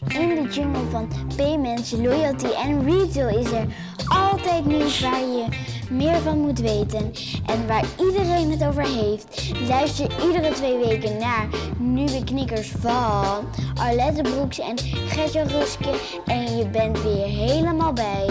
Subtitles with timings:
[0.00, 3.66] In de jungle van payments, loyalty en retail is er
[4.08, 5.44] altijd nieuws waar je
[5.90, 7.12] meer van moet weten
[7.46, 9.52] en waar iedereen het over heeft.
[9.68, 11.48] Luister iedere twee weken naar
[11.78, 15.90] nieuwe knikkers van Arlette Broeks en Gertje Ruske
[16.26, 18.30] en je bent weer helemaal bij.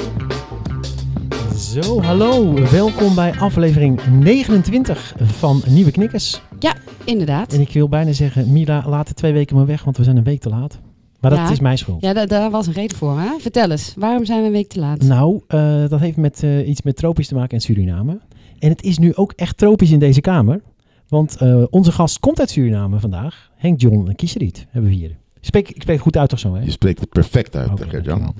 [1.58, 2.54] Zo, hallo.
[2.54, 6.42] Welkom bij aflevering 29 van Nieuwe Knikkers.
[6.60, 6.74] Ja,
[7.04, 7.54] inderdaad.
[7.54, 10.18] En ik wil bijna zeggen, Mila, laat het twee weken maar weg, want we zijn
[10.18, 10.80] een week te laat.
[11.26, 11.52] Maar dat Ja.
[11.54, 12.02] is mijn schuld.
[12.02, 13.20] Ja, da- daar was een reden voor.
[13.20, 13.30] Hè?
[13.40, 15.02] Vertel eens, waarom zijn we een week te laat?
[15.02, 18.20] Nou, eh, dat heeft met, eh, iets met tropisch te maken in Suriname.
[18.60, 20.62] En het is nu ook echt tropisch in deze kamer.
[21.08, 23.50] Want eh, onze gast komt uit Suriname vandaag.
[23.56, 25.12] Henk John Kieseriet hebben we hier.
[25.42, 26.64] Spreek, ik spreek het goed uit toch zo, hè?
[26.64, 28.34] Je spreekt het perfect uit, Oké, Gert-Jan.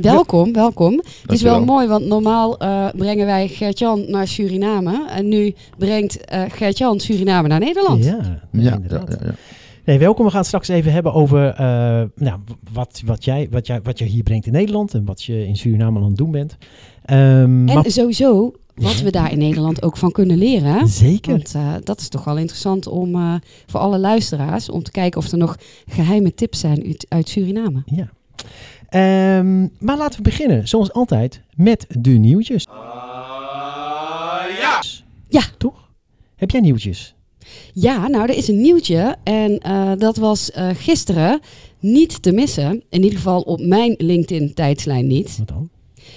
[0.00, 0.92] Welkom, welkom.
[1.22, 5.08] Het is wel mooi, want normaal eh, brengen wij Gert-Jan naar Suriname.
[5.10, 8.04] En nu brengt eh Gert-Jan Suriname naar Nederland.
[8.04, 8.18] Ja,
[8.52, 9.34] Ja, ja, ja.
[9.90, 10.24] Nee, welkom.
[10.24, 12.40] We gaan het straks even hebben over eh, nou,
[12.72, 15.56] wat, wat, jij, wat, jij, wat je hier brengt in Nederland en wat je in
[15.56, 16.56] Suriname aan het doen bent.
[17.04, 20.88] Ehm, En maar- sowieso wat we daar in Nederland ook van kunnen leren.
[20.88, 21.30] Zeker.
[21.32, 23.34] Want eh, dat is toch wel interessant om eh,
[23.66, 25.56] voor alle luisteraars om te kijken of er nog
[25.86, 27.82] geheime tips zijn uit, uit Suriname.
[27.84, 28.10] Ja.
[28.88, 32.66] Ehm, maar laten we beginnen, zoals altijd, met de nieuwtjes.
[34.60, 34.82] ja.
[35.28, 35.42] Ja.
[35.58, 35.88] Toch?
[36.36, 37.14] Heb jij nieuwtjes?
[37.72, 39.16] Ja, nou, er is een nieuwtje.
[39.22, 41.40] En eh, dat was eh, gisteren
[41.78, 42.82] niet te missen.
[42.88, 45.38] In ieder geval op mijn LinkedIn-tijdslijn niet.
[45.38, 45.68] Wat dan?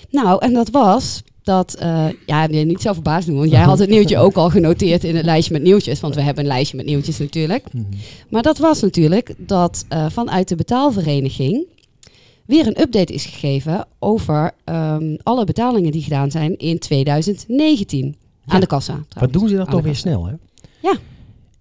[0.10, 1.74] Nou, en dat was dat...
[1.74, 5.04] eh ja, je niet zo verbaasd doen, want jij had het nieuwtje ook al genoteerd
[5.04, 6.00] in het lijstje met nieuwtjes.
[6.00, 7.74] Want we hebben een lijstje met nieuwtjes natuurlijk.
[7.74, 7.84] Mhm.
[8.30, 11.66] Maar dat was natuurlijk dat vanuit de betaalvereniging
[12.46, 18.16] weer een update is gegeven over ehm, alle betalingen die gedaan zijn in 2019.
[18.46, 18.54] Ja.
[18.54, 18.94] Aan de kassa.
[18.94, 19.40] Wat trouwens.
[19.40, 20.34] doen ze dat toch weer snel, hè?
[20.82, 20.98] Ja.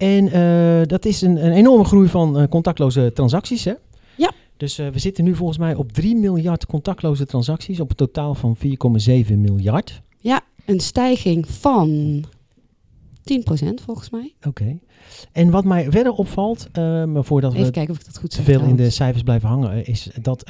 [0.03, 3.73] En eh, dat is een, een enorme groei van eh, contactloze transacties, hè?
[4.17, 4.33] Ja.
[4.57, 8.35] Dus eh, we zitten nu volgens mij op 3 miljard contactloze transacties op een totaal
[8.35, 10.03] van 4,7 miljard.
[10.65, 12.25] Een stijging van 10%
[13.85, 14.35] volgens mij.
[14.47, 14.79] Oké.
[15.33, 18.31] En wat mij verder opvalt, eh, maar voordat Even we kijken of ik dat goed
[18.31, 18.45] te zeg.
[18.45, 20.49] veel in de cijfers blijven hangen, is dat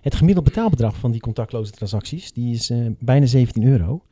[0.00, 4.02] het gemiddeld betaalbedrag van die contactloze transacties, die is bijna 17 euro.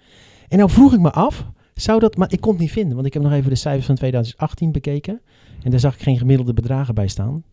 [0.48, 3.06] En nou vroeg ik me af, zou dat, maar ik kon het niet vinden, want
[3.06, 5.20] ik heb nog even de cijfers van 2018 bekeken
[5.62, 7.44] en daar zag ik geen gemiddelde bedragen bij staan.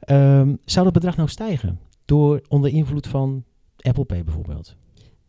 [0.00, 3.44] Ehm, zou dat bedrag nou stijgen door onder invloed van
[3.78, 4.76] Apple Pay bijvoorbeeld?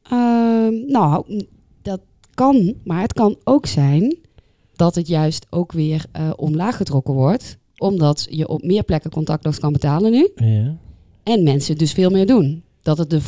[0.03, 1.45] Ehm, nou,
[1.81, 2.01] dat
[2.33, 2.73] kan.
[2.83, 4.17] Maar het kan ook zijn
[4.75, 7.57] dat het juist ook weer eh, omlaag getrokken wordt.
[7.77, 10.31] Omdat je op meer plekken contactloos kan betalen nu.
[10.35, 10.75] Ja.
[11.23, 12.63] En mensen dus veel meer doen.
[12.81, 13.21] Dat het de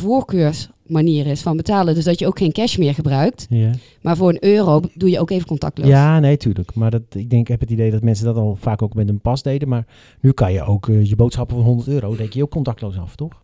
[0.88, 1.96] voorkeursmanier is van betalen.
[1.96, 3.46] Dus dat je ook geen cash meer gebruikt.
[3.50, 3.72] Ja.
[4.01, 5.88] Maar voor een euro doe je ook even contactloos.
[5.88, 6.75] Ja, nee, tuurlijk.
[6.75, 9.09] Maar dat, ik denk, ik heb het idee dat mensen dat al vaak ook met
[9.09, 9.68] een pas deden.
[9.68, 9.85] Maar
[10.22, 13.16] nu kan je ook eh, je boodschappen van 100 euro, denk je ook contactloos af,
[13.16, 13.44] toch?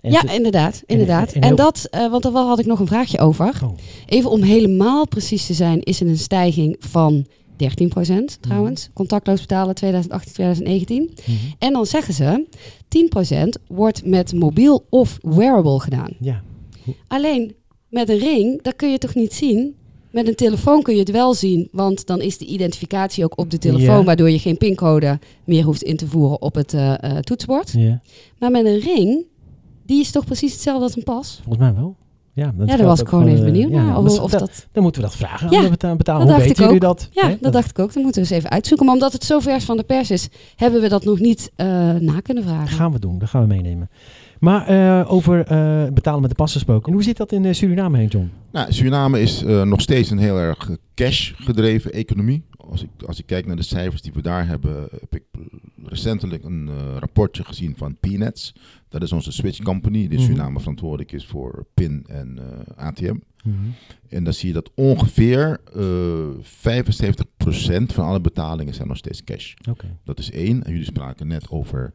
[0.00, 0.82] En Ja, te- inderdaad.
[0.86, 1.32] inderdaad.
[1.32, 3.60] en dat, eh, want daar had ik nog een vraagje over.
[3.64, 3.72] Oh.
[4.06, 7.26] Even om helemaal precies te zijn, is er een stijging van
[7.56, 8.90] 13% trouwens.
[8.92, 11.10] Contactloos betalen 2018, 2019.
[11.26, 11.36] Mhm.
[11.58, 12.44] En dan zeggen ze,
[12.88, 16.10] 10% wordt met mobiel of wearable gedaan.
[16.20, 16.42] Ja,
[17.08, 17.54] Alleen
[17.88, 19.74] met een ring, dat kun je toch niet zien?
[20.10, 23.50] Met een telefoon kun je het wel zien, want dan is de identificatie ook op
[23.50, 24.04] de telefoon, Ja.
[24.04, 27.72] waardoor je geen pincode meer hoeft in te voeren op het eh, eh, toetsenbord.
[27.76, 28.00] ja,
[28.38, 29.24] Maar met een ring,
[29.86, 31.40] die is toch precies hetzelfde als een pas?
[31.44, 31.96] volgens mij wel.
[32.34, 33.86] Ja, dat ja, daar was ik gewoon even eh, benieuwd ja, naar.
[33.86, 36.22] maar Of, dat- of dat- dat, Dan moeten we dat vragen Ja, aan de dat
[36.22, 37.08] Hoe weten jullie dat?
[37.10, 37.92] ja, dat dacht ik ook.
[37.92, 38.86] Dan moeten we eens even uitzoeken.
[38.86, 41.66] Maar omdat het zo vers van de pers is, hebben we dat nog niet eh,
[41.94, 42.76] na kunnen vragen.
[42.76, 43.90] gaan we doen, dat gaan we meenemen.
[44.42, 46.86] Maar eh, over eh, betalen met de pas gesproken.
[46.86, 48.30] En hoe zit dat in eh, Suriname heen, John?
[48.52, 52.44] Nou, Suriname is nog steeds een heel erg cash-gedreven economie.
[52.56, 55.22] Als ik, als ik kijk naar de cijfers die we daar hebben, heb ik
[55.84, 58.54] recentelijk een rapportje gezien van Peanuts.
[58.88, 60.26] Dat is onze switch company die Mhm.
[60.26, 62.38] Suriname verantwoordelijk is voor PIN en
[62.76, 63.16] ATM.
[64.08, 65.82] En dan zie je dat ongeveer eh
[66.42, 69.54] 75% van alle betalingen zijn nog steeds cash.
[70.04, 70.64] Dat is één.
[70.64, 71.92] En jullie spraken net over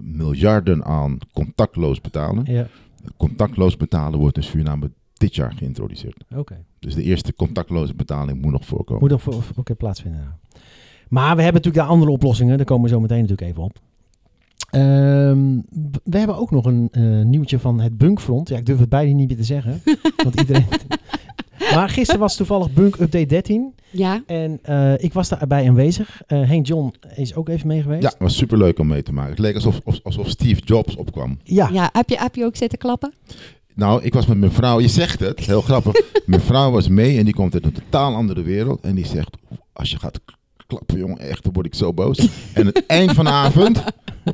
[0.00, 2.44] miljarden aan contactloos betalen.
[2.52, 2.66] Ja,
[3.16, 6.24] Contactloos betalen wordt in Suriname dit jaar geïntroduceerd.
[6.36, 6.64] oké.
[6.78, 9.00] Dus de eerste contactloze betaling moet nog voorkomen.
[9.02, 10.20] Moet nog voor- oké, plaatsvinden.
[10.20, 10.58] ja.
[11.08, 12.56] Maar we hebben natuurlijk de andere oplossingen.
[12.56, 13.78] Daar komen we zo meteen natuurlijk even op.
[14.70, 15.60] Ehm,
[16.04, 18.48] we hebben ook nog een eh, nieuwtje van het Bunkfront.
[18.48, 19.80] Ja, ik durf het bijna niet meer te zeggen.
[20.24, 20.64] want iedereen...
[21.74, 23.74] maar gisteren was toevallig Bunk Update 13.
[23.90, 26.22] Ja, En eh, ik was daarbij aanwezig.
[26.26, 28.02] Eh Henk John is ook even mee geweest.
[28.02, 29.30] Ja, het was superleuk om mee te maken.
[29.30, 31.38] Het leek alsof, of- alsof Steve Jobs opkwam.
[31.44, 31.68] Ja.
[31.72, 31.88] ja.
[31.92, 33.12] Heb, je, heb je ook zitten klappen?
[33.74, 36.00] Nou, ik was met mijn vrouw, je zegt het, heel grappig.
[36.26, 38.80] Mijn vrouw was mee en die komt uit een totaal andere wereld.
[38.80, 39.36] En die zegt,
[39.72, 40.20] als je gaat
[40.66, 42.18] klappen, jongen, echt, dan word ik zo boos.
[42.54, 43.82] En het eind van de avond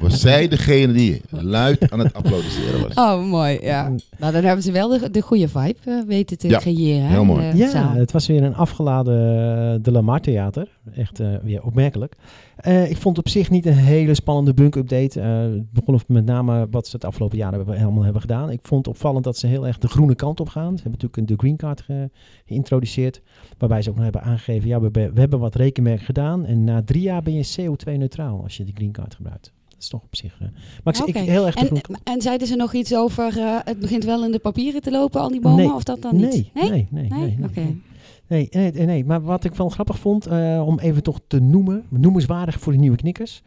[0.01, 2.95] was zij degene die luid aan het applaudisseren was.
[2.95, 3.59] Oh, mooi.
[3.63, 3.89] Ja.
[4.19, 7.03] Nou, dan hebben ze wel de, de goede vibe eh, weten te Ja, creëren.
[7.03, 7.57] hè, heel mooi.
[7.57, 7.93] Ja, zaal.
[7.95, 10.69] het was weer een afgeladen eh, De Lamar Theater.
[10.95, 12.17] Echt eh, weer opmerkelijk.
[12.57, 15.21] Eh, ik vond op zich niet een hele spannende bunk-update.
[15.21, 18.51] Eh, het begon met name wat ze het afgelopen jaar hebben, helemaal hebben gedaan.
[18.51, 20.77] Ik vond opvallend dat ze heel erg de groene kant op gaan.
[20.77, 22.11] Ze hebben natuurlijk een- de green card ge-
[22.47, 23.23] geïntroduceerd.
[23.59, 26.45] Waarbij ze ook nog hebben aangegeven, ja, we, we hebben wat rekenmerk gedaan.
[26.47, 29.53] En na drie jaar ben je CO2-neutraal als je die green card gebruikt.
[29.69, 30.37] Dat is toch op zich...
[30.41, 30.49] eh,
[30.85, 33.33] maar ik, ik heel erg En, en zeiden ze nog iets over,
[33.65, 35.75] het begint wel in de papieren te lopen, al die bomen, Nee.
[35.75, 36.31] of dat dan niet?
[36.31, 37.09] Nee, nee, nee.
[37.09, 37.61] nee, nee, Oké.
[37.61, 37.65] nee.
[37.65, 37.83] Nee,
[38.29, 39.05] nee, nee, nee.
[39.05, 42.79] Maar wat ik wel grappig vond, eh, om even toch te noemen, noemenswaardig voor de
[42.79, 43.43] nieuwe knikkers.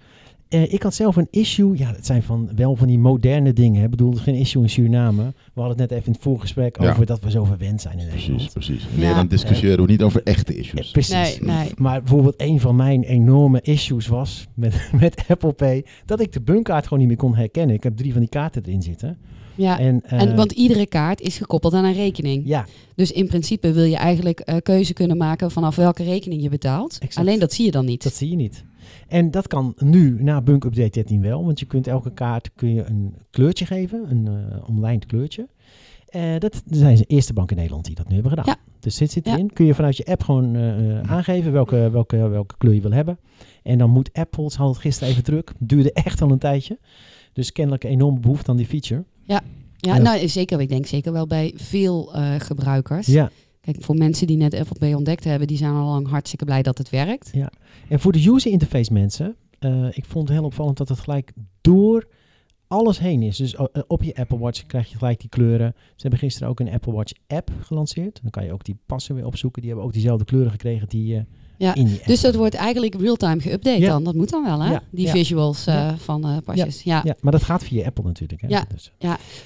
[0.50, 3.78] Eh, ik had zelf een issue, ja, dat zijn van, wel van die moderne dingen.
[3.80, 3.84] hè.
[3.86, 5.24] Ik bedoel, geen issue in Suriname.
[5.24, 6.90] We hadden het net even in het voorgesprek Ja.
[6.92, 8.54] over dat we zo verwend zijn in Precies, Nederland.
[8.54, 8.88] precies.
[8.96, 9.02] Ja.
[9.06, 10.92] Nee, dan discussiëren we niet over echte Eh, issues.
[10.92, 11.40] precies.
[11.40, 11.70] Nee, nee.
[11.78, 16.42] Maar bijvoorbeeld een van mijn enorme issues was met, met Apple Pay, dat ik de
[16.42, 17.76] bunkaart gewoon niet meer kon herkennen.
[17.76, 19.18] Ik heb drie van die kaarten erin zitten.
[19.56, 19.80] Ja.
[19.80, 22.44] En, eh, En, want iedere kaart is gekoppeld aan een rekening.
[22.46, 22.66] ja,
[22.96, 26.94] Dus in principe wil je eigenlijk eh, keuze kunnen maken vanaf welke rekening je betaalt.
[27.00, 27.18] Exact.
[27.28, 28.04] Alleen dat zie je dan niet.
[28.04, 28.64] Dat zie je niet.
[29.08, 32.74] En dat kan nu na Bunk Update 13 wel, want je kunt elke kaart kun
[32.74, 35.48] je een kleurtje geven, een uh, omlijnd kleurtje.
[36.16, 38.46] Uh, dat zijn de eerste bank in Nederland die dat nu hebben gedaan.
[38.48, 38.56] Ja.
[38.80, 39.34] Dus dit zit Ja.
[39.34, 39.54] erin.
[39.54, 43.20] Kun je vanuit je app gewoon uh, aangeven welke, welke, welke kleur je wil hebben.
[43.64, 46.80] En dan moet Apple, ze hadden het gisteren even druk, duurde echt al een tijdje.
[47.34, 49.04] Dus kennelijk een enorme behoefte aan die feature.
[49.32, 49.42] Ja,
[49.78, 50.02] ja, Ja.
[50.02, 50.62] nou zeker.
[50.62, 53.08] Ik denk zeker wel bij veel eh, gebruikers.
[53.08, 53.32] Ja.
[53.62, 56.62] Kijk, voor mensen die net Apple Pay ontdekt hebben, die zijn al lang hartstikke blij
[56.62, 57.32] dat het werkt.
[57.90, 61.32] En voor de user interface mensen, uh, ik vond het heel opvallend dat het gelijk
[61.62, 62.08] door
[62.68, 63.38] alles heen is.
[63.38, 65.74] Dus uh, op je Apple Watch krijg je gelijk die kleuren.
[65.76, 68.20] Ze hebben gisteren ook een Apple Watch app gelanceerd.
[68.22, 69.62] Dan kan je ook die passen weer opzoeken.
[69.62, 71.22] Die hebben ook diezelfde kleuren gekregen die uh,
[71.62, 72.06] Ja, in die app.
[72.08, 73.88] Dus dat wordt eigenlijk real-time geüpdate Ja.
[73.90, 74.04] dan.
[74.04, 74.72] Dat moet dan wel, hè?
[74.72, 75.12] Ja, Die ja.
[75.12, 75.98] visuals uh, Ja.
[75.98, 76.84] van uh, pasjes.
[76.84, 77.02] Ja.
[77.04, 78.42] Ja, maar dat gaat via Apple natuurlijk.
[78.42, 78.48] Hè?
[78.48, 78.66] Ja.
[78.74, 78.92] Dus,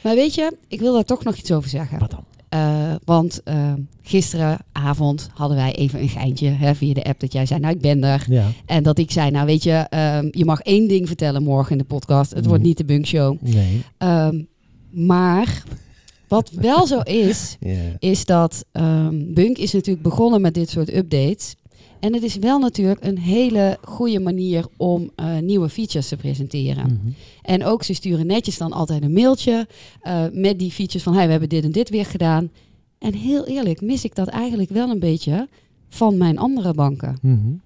[0.03, 2.00] Maar weet je, ik wil daar toch nog iets over zeggen.
[2.00, 2.23] wat dan?
[2.56, 7.45] Uh, want uh, gisteravond hadden wij even een geintje hè, via de app dat jij
[7.45, 8.25] zei, nou ik ben er.
[8.29, 8.47] Ja.
[8.65, 9.88] En dat ik zei, nou weet je,
[10.23, 12.31] um, je mag één ding vertellen morgen in de podcast.
[12.31, 12.47] Het Mm.
[12.47, 13.38] wordt niet de Bunk Show.
[13.41, 13.81] Nee.
[13.97, 14.47] Um,
[14.91, 15.63] maar
[16.27, 17.77] wat wel zo is, Yeah.
[18.00, 21.56] is dat um, Bunk is natuurlijk begonnen met dit soort updates.
[22.05, 26.83] En het is wel natuurlijk een hele goede manier om uh, nieuwe features te presenteren.
[26.83, 27.15] Mm -hmm.
[27.41, 29.67] En ook ze sturen netjes dan altijd een mailtje
[30.03, 32.51] uh, met die features van hey, we hebben dit en dit weer gedaan.
[32.99, 35.47] En heel eerlijk mis ik dat eigenlijk wel een beetje
[35.89, 37.17] van mijn andere banken.
[37.21, 37.61] Mm -hmm.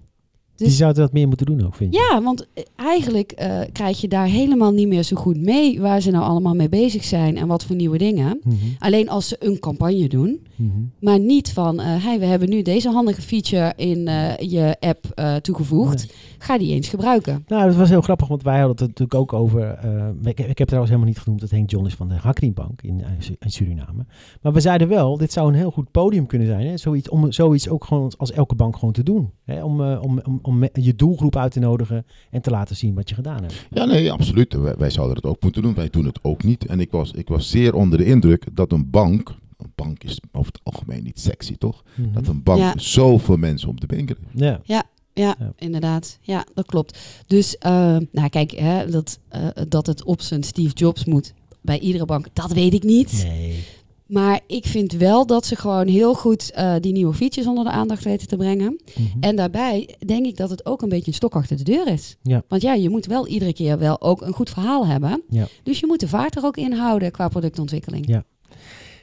[0.60, 2.00] Dus, die zouden dat meer moeten doen ook, vind je?
[2.00, 6.00] Ja, want eh, eigenlijk uh, krijg je daar helemaal niet meer zo goed mee waar
[6.00, 8.40] ze nou allemaal mee bezig zijn en wat voor nieuwe dingen.
[8.42, 8.76] Mm -hmm.
[8.78, 10.90] Alleen als ze een campagne doen, mm -hmm.
[11.00, 15.22] maar niet van, uh, hey, we hebben nu deze handige feature in uh, je app
[15.42, 15.98] toegevoegd.
[15.98, 16.16] Nee.
[16.38, 17.44] Ga die eens gebruiken.
[17.46, 19.78] Nou, dat was heel grappig, want wij hadden het natuurlijk ook over.
[20.22, 23.02] ik, ik, heb trouwens helemaal niet genoemd dat Henk John is van de Hakrienbank in,
[23.38, 24.06] in, Suriname.
[24.42, 26.66] Maar we zeiden wel, dit zou een heel goed podium kunnen zijn.
[26.66, 26.76] Hè?
[26.76, 29.30] Zoiets, om zoiets ook gewoon als elke bank gewoon te doen.
[29.44, 29.64] Hè?
[29.64, 33.14] Om, om, om, om je doelgroep uit te nodigen en te laten zien wat je
[33.14, 33.66] gedaan hebt.
[33.70, 34.52] Ja, nee, absoluut.
[34.54, 35.74] Wij, wij, zouden het ook moeten doen.
[35.74, 36.66] Wij doen het ook niet.
[36.66, 39.34] En ik was, ik was zeer onder de indruk dat een bank.
[39.56, 41.82] Een bank is over het algemeen niet sexy, toch?
[41.82, 42.00] Mhm.
[42.00, 42.14] Mm -hmm.
[42.14, 42.72] Dat een bank ja.
[42.76, 44.60] zoveel mensen op de been Ja.
[44.64, 44.82] ja.
[45.12, 46.18] Ja, ja, inderdaad.
[46.20, 46.98] Ja, dat klopt.
[47.26, 51.78] Dus, uh, nou kijk, hè, dat, uh, dat het op zijn Steve Jobs moet bij
[51.78, 53.24] iedere bank, dat weet ik niet.
[53.28, 53.64] Nee.
[54.10, 57.70] Maar ik vind wel dat ze gewoon heel goed uh, die nieuwe features onder de
[57.70, 58.80] aandacht weten te brengen.
[58.96, 59.20] Mm -hmm.
[59.20, 62.16] En daarbij denk ik dat het ook een beetje een stok achter de deur is.
[62.22, 62.42] Ja.
[62.48, 65.22] Want ja, je moet wel iedere keer wel ook een goed verhaal hebben.
[65.28, 65.46] Ja.
[65.62, 68.08] Dus je moet de vaart er ook in houden qua productontwikkeling.
[68.08, 68.24] Ja.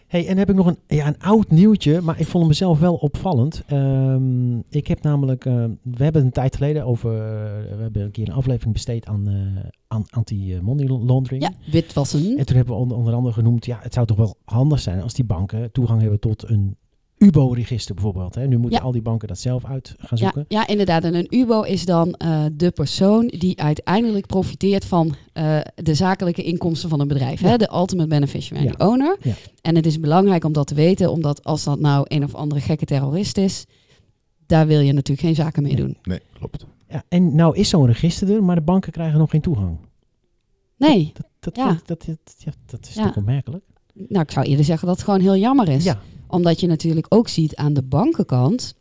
[0.08, 2.96] Hey, en heb ik nog een, ja, een oud nieuwtje, maar ik vond mezelf wel
[2.96, 3.64] opvallend.
[3.72, 7.18] Um, ik heb namelijk, uh, we hebben een tijd geleden over, uh,
[7.76, 9.36] we hebben een keer een aflevering besteed aan, uh,
[9.88, 11.44] aan anti-money laundering.
[11.44, 12.38] Ja, witwassen.
[12.38, 15.02] En toen hebben we onder, onder andere genoemd, ja, het zou toch wel handig zijn
[15.02, 16.76] als die banken toegang hebben tot een
[17.18, 18.36] UBO-register bijvoorbeeld.
[18.36, 18.48] Hè.
[18.48, 18.86] Nu moeten Ja.
[18.86, 20.46] al die banken dat zelf uit gaan zoeken.
[20.48, 21.04] ja, inderdaad.
[21.04, 26.44] En een UBO is dan uh, de persoon die uiteindelijk profiteert van uh, de zakelijke
[26.44, 27.42] inkomsten van een bedrijf.
[27.42, 27.48] Ja.
[27.50, 27.58] Hè?
[27.58, 28.86] De ultimate beneficiary Ja.
[28.88, 29.18] owner.
[29.22, 29.34] Ja.
[29.62, 32.62] En het is belangrijk om dat te weten, omdat als dat nou een of andere
[32.62, 33.66] gekke terrorist is,
[34.46, 35.82] daar wil je natuurlijk geen zaken mee Nee.
[35.84, 35.98] doen.
[36.04, 36.66] Nee, klopt.
[36.90, 39.78] Ja, en nou is zo'n register er, maar de banken krijgen nog geen toegang.
[40.78, 43.04] Nee, Dat, dat, dat, dat, ja, dat is Ja.
[43.06, 43.64] toch opmerkelijk?
[43.94, 45.84] nou ik zou eerder zeggen dat het gewoon heel jammer is.
[45.84, 48.76] Ja, Omdat je natuurlijk ook ziet aan de bankenkant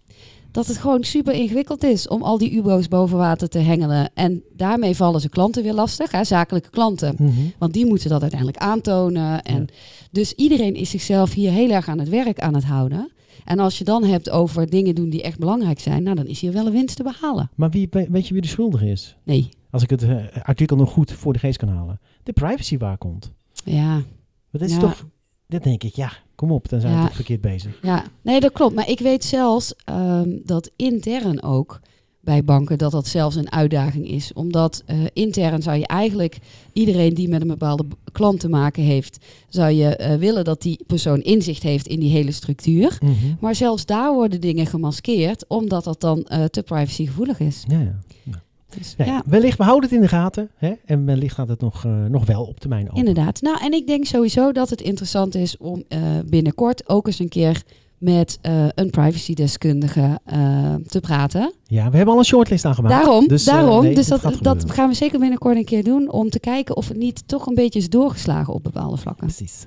[0.51, 4.11] dat het gewoon super ingewikkeld is om al die UBO's boven water te hengelen.
[4.15, 7.15] En daarmee vallen ze klanten weer lastig, hè, zakelijke klanten.
[7.19, 7.33] Mhm.
[7.59, 9.43] Want die moeten dat uiteindelijk aantonen.
[9.43, 9.65] En Ja.
[10.11, 13.11] Dus iedereen is zichzelf hier heel erg aan het werk aan het houden.
[13.45, 16.41] En als je dan hebt over dingen doen die echt belangrijk zijn, nou dan is
[16.41, 17.51] hier wel een winst te behalen.
[17.55, 19.17] Maar wie, we- weet je wie de schuldige is?
[19.25, 22.79] Nee, als ik het eh, artikel nog goed voor de geest kan halen, de privacy
[22.79, 23.31] waar komt.
[23.65, 24.03] Ja,
[24.51, 24.79] Dat is Ja.
[24.79, 25.05] toch,
[25.47, 27.07] dat denk ik, ja, kom op, dan zijn we Ja.
[27.07, 27.79] toch verkeerd bezig.
[27.83, 28.75] ja, nee, dat klopt.
[28.75, 31.81] Maar ik weet zelfs ehm, dat intern ook
[32.21, 34.33] bij banken dat dat zelfs een uitdaging is.
[34.33, 36.39] Omdat eh, intern zou je eigenlijk
[36.73, 40.81] iedereen die met een bepaalde klant te maken heeft, zou je eh, willen dat die
[40.87, 42.99] persoon inzicht heeft in die hele structuur.
[43.01, 43.13] Mhm.
[43.41, 47.65] Maar zelfs daar worden dingen gemaskeerd, omdat dat dan eh, te privacygevoelig is.
[47.69, 47.79] Ja,
[48.25, 48.43] ja.
[48.79, 49.23] Dus, Nee, ja.
[49.27, 50.51] Wellicht, we houden het in de gaten.
[50.57, 50.73] Hè?
[50.85, 52.97] En wellicht gaat het nog, eh, nog wel op termijn open.
[52.97, 53.41] Inderdaad.
[53.43, 57.29] Nou, en ik denk sowieso dat het interessant is om eh, binnenkort ook eens een
[57.29, 57.63] keer
[57.99, 61.53] met eh, een privacydeskundige eh te praten.
[61.67, 62.95] Ja, we hebben al een shortlist aangemaakt.
[62.95, 63.83] Daarom, Dus, daarom.
[63.83, 66.89] nee, dus dat dat, gaan we zeker binnenkort een keer doen om te kijken of
[66.89, 69.27] het niet toch een beetje is doorgeslagen op bepaalde vlakken.
[69.27, 69.67] Precies.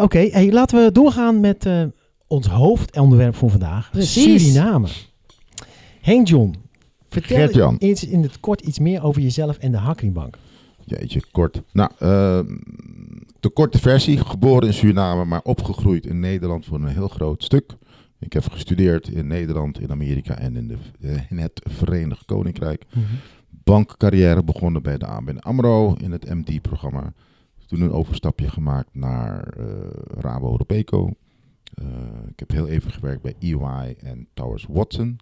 [0.00, 1.82] Oké, hey, laten we doorgaan met eh,
[2.26, 3.90] ons hoofdonderwerp voor vandaag.
[3.90, 4.42] Precies.
[4.44, 4.88] Suriname.
[6.00, 6.54] Henk John,
[7.08, 10.38] vertel eens in het kort iets meer over jezelf en de Hakringbank.
[10.84, 11.62] Jeetje, kort.
[11.72, 12.40] Nou, eh,
[13.40, 14.18] de korte versie.
[14.18, 17.76] Geboren in Suriname, maar opgegroeid in Nederland voor een heel groot stuk.
[18.18, 22.84] Ik heb gestudeerd in Nederland, in Amerika en in, de, eh, in het Verenigd Koninkrijk.
[23.48, 27.12] Bankcarrière begonnen bij de ABN AMRO in het MD-programma.
[27.66, 29.64] Toen een overstapje gemaakt naar eh,
[30.20, 31.10] Rabo Robeco.
[31.74, 31.86] Eh,
[32.28, 35.18] ik heb heel even gewerkt bij EY en Towers Watson.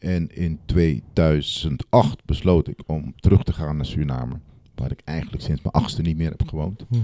[0.00, 4.34] En in 2008 besloot ik om terug te gaan naar Suriname.
[4.74, 6.84] Waar ik eigenlijk sinds mijn achtste niet meer heb gewoond.
[6.88, 7.00] Mhm,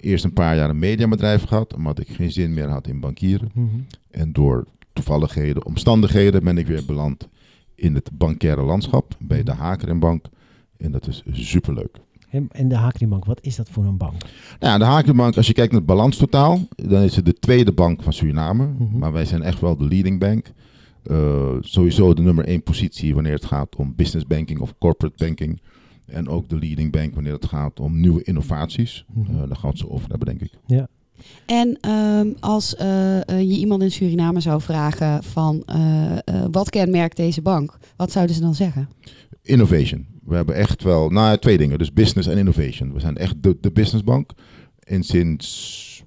[0.00, 3.50] Eerst een paar jaar een mediabedrijf gehad, omdat ik geen zin meer had in bankieren.
[3.54, 3.66] mhm.
[4.10, 7.28] En door toevalligheden, omstandigheden ben ik weer beland
[7.74, 10.26] in het bankaire landschap bij de Hakerenbank.
[10.76, 11.96] En dat is superleuk.
[12.30, 14.22] En, en de Hakringbank, wat is dat voor een bank?
[14.60, 18.02] Nou de Hakerenbank, als je kijkt naar het balanstotaal, dan is het de tweede bank
[18.02, 18.66] van Suriname.
[18.66, 18.98] Mhm.
[18.98, 20.52] Maar wij zijn echt wel de leading bank.
[21.06, 25.60] Eh, sowieso de nummer één positie wanneer het gaat om business banking of corporate banking.
[26.06, 29.04] En ook de leading bank wanneer het gaat om nieuwe innovaties.
[29.14, 29.30] Mhm.
[29.30, 30.50] Eh, daar gaan we het zo over hebben, denk ik.
[31.46, 37.16] En ehm, als eh, je iemand in Suriname zou vragen van eh, eh, wat kenmerkt
[37.16, 38.88] deze bank, wat zouden ze dan zeggen?
[39.42, 40.06] Innovation.
[40.24, 41.78] We hebben echt wel, nou ja, twee dingen.
[41.78, 42.92] Dus business en innovation.
[42.92, 44.30] We zijn echt de, de businessbank.
[44.78, 46.04] En sinds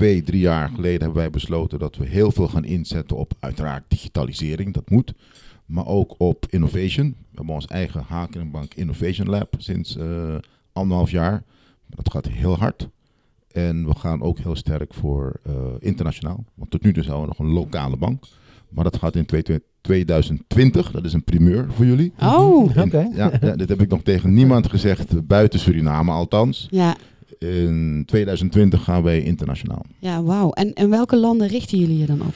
[0.00, 3.82] twee, drie jaar geleden hebben wij besloten dat we heel veel gaan inzetten op uiteraard
[3.88, 4.74] digitalisering.
[4.74, 5.12] Dat moet.
[5.66, 7.08] Maar ook op innovation.
[7.08, 10.34] We hebben ons eigen Hakenbank Innovation Lab sinds eh,
[10.72, 11.42] anderhalf jaar.
[11.86, 12.88] Dat gaat heel hard.
[13.52, 16.44] En we gaan ook heel sterk voor eh, internationaal.
[16.54, 18.24] Want tot nu toe zijn we nog een lokale bank.
[18.68, 20.90] Maar dat gaat in twee- 2020.
[20.90, 22.12] Dat is een primeur voor jullie.
[22.20, 23.08] Oh, Oké.
[23.14, 26.66] Ja, ja, dit heb ik nog tegen niemand gezegd, eh, buiten Suriname althans.
[26.70, 26.96] ja,
[27.40, 29.84] In 2020 gaan wij internationaal.
[29.98, 30.50] ja wauw.
[30.50, 32.34] En, en welke landen richten jullie je dan op?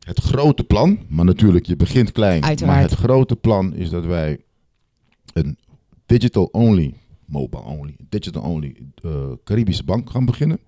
[0.00, 2.42] Het grote plan, maar natuurlijk, je begint klein.
[2.44, 2.74] Uiteraard.
[2.80, 4.38] Maar het grote plan is dat wij
[5.32, 5.58] een
[6.06, 6.94] digital-only,
[7.24, 10.58] mobile-only, digital-only eh, Caribische bank gaan beginnen.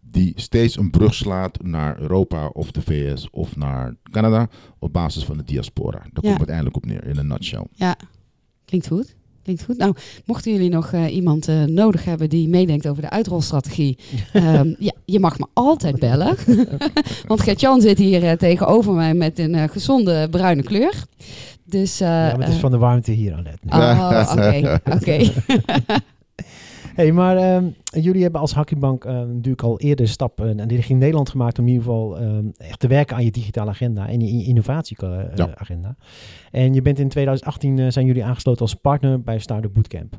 [0.00, 4.48] Die steeds een brug slaat naar Europa of de VS of naar Canada
[4.78, 5.98] op basis van de diaspora.
[5.98, 6.10] Daar Ja.
[6.12, 7.66] komt het uiteindelijk op neer, in een nutshell.
[7.72, 7.96] Ja,
[8.64, 9.16] klinkt goed.
[9.48, 9.78] Klinkt goed.
[9.78, 13.98] Nou, mochten jullie nog eh, iemand eh, nodig hebben die meedenkt over de uitrolstrategie,
[14.32, 16.36] ehm, ja, je mag me altijd bellen.
[17.28, 21.04] Want Gert-Jan zit hier eh, tegenover mij met een eh, gezonde bruine kleur.
[21.64, 23.58] Dus, eh, ja, maar het is van de warmte hier aan net.
[23.68, 25.32] Oh, oké, oké.
[26.98, 30.98] Hey, maar ehm, jullie hebben als Hakringbank eh, natuurlijk al eerder een stap uh, richting
[30.98, 34.20] Nederland gemaakt om in ieder geval ehm, echt te werken aan je digitale agenda en
[34.20, 35.96] je innovatieagenda.
[36.50, 40.18] En je bent in 2018 eh, zijn jullie aangesloten als partner bij Startup Bootcamp.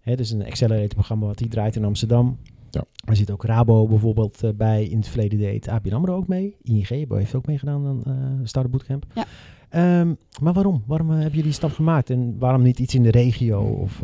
[0.00, 2.38] Hè, dat is een accelerator programma wat die draait in Amsterdam.
[2.70, 2.84] Ja.
[3.04, 4.84] Er zit ook Rabo bijvoorbeeld eh, bij.
[4.84, 6.56] In het verleden deed ABN AMRO ook mee.
[6.62, 9.06] ING heeft ook meegedaan aan uh, Startup Bootcamp.
[9.14, 9.26] Ja.
[10.00, 10.82] Um, maar waarom?
[10.86, 12.10] Waarom uh, hebben jullie die stap gemaakt?
[12.10, 13.60] En waarom niet iets in de regio?
[13.60, 14.02] Of,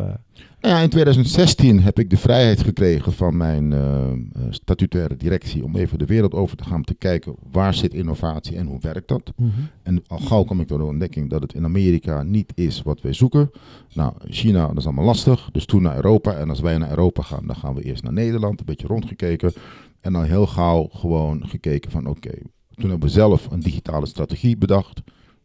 [0.68, 4.12] ja, in 2016 heb ik de vrijheid gekregen van mijn uh,
[4.50, 8.56] statutaire directie om even de wereld over te gaan om te kijken waar zit innovatie
[8.56, 9.32] en hoe werkt dat.
[9.36, 9.46] Mhm.
[9.46, 9.68] Mm -hmm.
[9.82, 13.00] En al gauw kwam ik tot de ontdekking dat het in Amerika niet is wat
[13.00, 13.50] wij zoeken.
[13.94, 15.48] Nou, China, dat is allemaal lastig.
[15.52, 16.32] Dus toen naar Europa.
[16.32, 19.52] En als wij naar Europa gaan, dan gaan we eerst naar Nederland, een beetje rondgekeken.
[20.00, 22.42] En dan heel gauw gewoon gekeken van oké, okay,
[22.74, 25.02] toen hebben we zelf een digitale strategie bedacht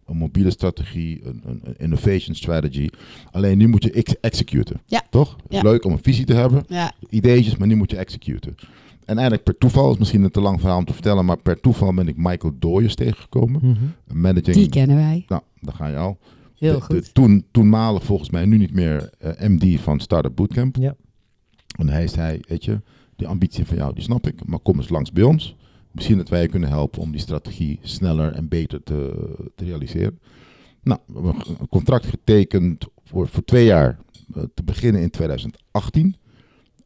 [0.09, 2.89] een mobiele strategie, een, een, een, innovation strategy.
[3.31, 4.81] Alleen nu moet je ex executen.
[4.85, 5.03] Ja.
[5.09, 5.35] Toch?
[5.35, 5.63] Het is ja.
[5.63, 6.91] leuk om een visie te hebben, ja.
[7.09, 8.55] ideetjes, maar nu moet je executen.
[9.05, 11.59] En eigenlijk per toeval, is misschien een te lang verhaal om te vertellen, maar per
[11.59, 13.61] toeval ben ik Michael Dooyers tegengekomen.
[13.63, 14.21] Mm -hmm.
[14.21, 15.25] Managing, Die kennen wij.
[15.27, 16.17] Nou, daar ga je al.
[16.55, 17.05] Heel de, goed.
[17.05, 20.75] De, toen, toenmalig volgens mij, nu niet meer uh, MD van Startup Bootcamp.
[20.75, 20.95] Ja.
[21.77, 22.81] En hij zei, weet je,
[23.15, 25.55] die ambitie van jou, die snap ik, maar kom eens langs bij ons.
[25.91, 30.19] Misschien dat wij je kunnen helpen om die strategie sneller en beter te, te realiseren.
[30.84, 34.00] Nou, we hebben een contract getekend voor, voor twee jaar
[34.36, 36.15] eh, te beginnen in 2018.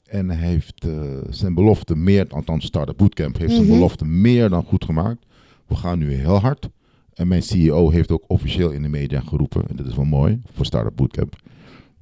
[0.06, 3.74] En hij heeft eh, zijn belofte meer, althans Startup Bootcamp heeft zijn Mhm.
[3.74, 5.26] belofte meer dan goed gemaakt.
[5.68, 6.70] We gaan nu heel hard.
[7.14, 10.42] En mijn CEO heeft ook officieel in de media geroepen, en dat is wel mooi
[10.54, 11.36] voor Startup Bootcamp,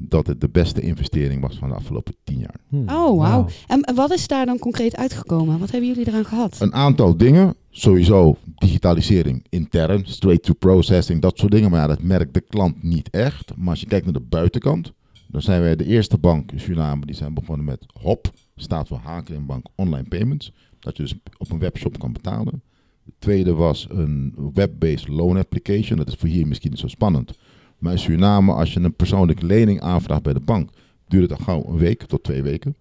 [0.10, 2.55] dat het de beste investering was van de afgelopen tien jaar.
[2.67, 2.89] Hmm.
[2.89, 3.48] Oh, wauw.
[3.67, 5.60] En en wat is daar dan concreet uitgekomen?
[5.60, 6.60] Wat hebben jullie eraan gehad?
[6.60, 11.72] Een aantal dingen, sowieso digitalisering intern, straight to processing, dat soort dingen.
[11.72, 13.55] Maar ja, dat merkt de klant niet echt.
[13.55, 14.93] Maar als je kijkt naar de buitenkant,
[15.27, 19.00] dan zijn wij de eerste bank in Suriname die zijn begonnen met HOP, staat voor
[19.03, 20.51] Haken Bank Online Payments.
[20.79, 22.62] Dat je dus op een webshop kan betalen.
[23.03, 25.98] De tweede was een web-based loan application.
[25.98, 27.38] Dat is voor hier misschien niet zo spannend.
[27.81, 30.69] Maar in Suriname, als je een persoonlijke lening aanvraagt bij de bank,
[31.07, 32.75] duurt het al gauw een week tot twee weken.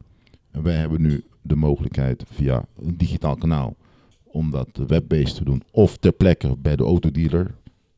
[0.50, 3.76] En wij hebben nu de mogelijkheid via een digitaal kanaal
[4.24, 5.62] om dat web-based te doen.
[5.70, 7.54] Of ter plekke bij de autodealer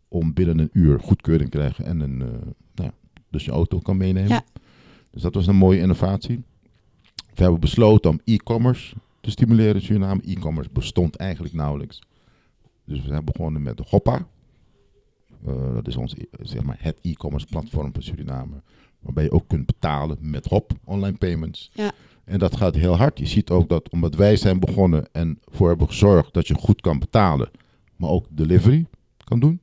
[0.09, 2.29] om binnen een uur goedkeuring te krijgen en een, eh,
[2.75, 2.93] nou ja,
[3.31, 4.29] dus je auto kan meenemen.
[4.29, 4.45] Ja.
[5.11, 6.43] Dus dat was een mooie innovatie.
[7.35, 10.23] We hebben besloten om e-commerce te stimuleren in Suriname.
[10.25, 12.01] E-commerce bestond eigenlijk nauwelijks.
[12.85, 14.27] Dus we zijn begonnen met Hoppa.
[15.47, 18.63] Eh, dat is ons, zeg maar, het e-commerce platform van Suriname.
[19.01, 21.71] Waarbij je ook kunt betalen met Hop, online payments.
[21.73, 21.93] Ja.
[22.25, 23.19] En dat gaat heel hard.
[23.19, 26.81] Je ziet ook dat omdat wij zijn begonnen en voor hebben gezorgd dat je goed
[26.81, 27.51] kan betalen,
[27.97, 28.87] maar ook delivery
[29.25, 29.61] kan doen,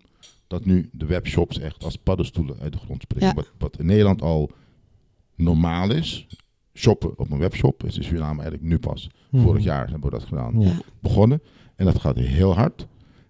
[0.48, 3.27] dat nu de webshops echt als paddenstoelen uit de grond springen.
[3.27, 3.33] Ja.
[3.33, 4.51] Wat, wat in Nederland al
[5.36, 6.27] normaal is,
[6.74, 9.09] shoppen op een webshop, is in Suriname eigenlijk nu pas.
[9.29, 9.41] Hmm.
[9.41, 10.62] Vorig jaar hebben we dat gedaan.
[10.62, 10.79] Ja.
[11.00, 11.41] Begonnen.
[11.75, 12.88] En dat gaat heel hard.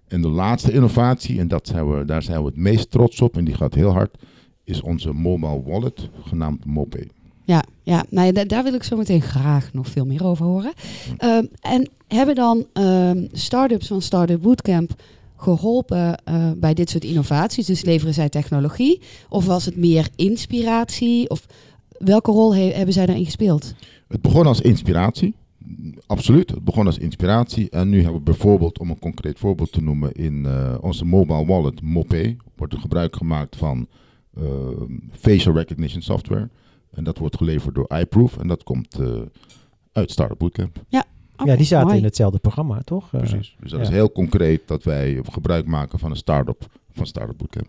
[0.09, 3.37] En de laatste innovatie, en dat zijn we, daar zijn we het meest trots op,
[3.37, 4.17] en die gaat heel hard,
[4.63, 7.07] is onze mobile wallet, genaamd MoPay.
[7.43, 8.05] Ja, ja.
[8.09, 10.73] Nou ja, da- daar wil ik zo meteen graag nog veel meer over horen.
[11.17, 14.91] Ehm, en hebben dan ehm start-ups van Startup Bootcamp
[15.37, 17.65] geholpen eh, bij dit soort innovaties?
[17.65, 19.01] Dus leveren zij technologie?
[19.29, 21.29] Of was het meer inspiratie?
[21.29, 21.45] Of
[21.97, 23.73] welke rol he- hebben zij daarin gespeeld?
[24.07, 25.33] Het begon als inspiratie.
[26.05, 27.69] Absoluut, het begon als inspiratie.
[27.69, 31.45] En nu hebben we bijvoorbeeld, om een concreet voorbeeld te noemen, in eh, onze mobile
[31.45, 33.87] wallet MoPay wordt er gebruik gemaakt van
[34.37, 34.43] eh,
[35.11, 36.49] facial recognition software.
[36.91, 38.37] En dat wordt geleverd door iProof.
[38.37, 39.21] En dat komt eh,
[39.91, 40.77] uit Startup Bootcamp.
[41.37, 41.99] Oké, ja, die zaten mooi.
[41.99, 43.13] in hetzelfde programma, toch?
[43.13, 43.55] Eh, Precies.
[43.59, 43.85] Dus dat ja.
[43.85, 47.67] is heel concreet dat wij gebruik maken van een start-up van Startup Bootcamp.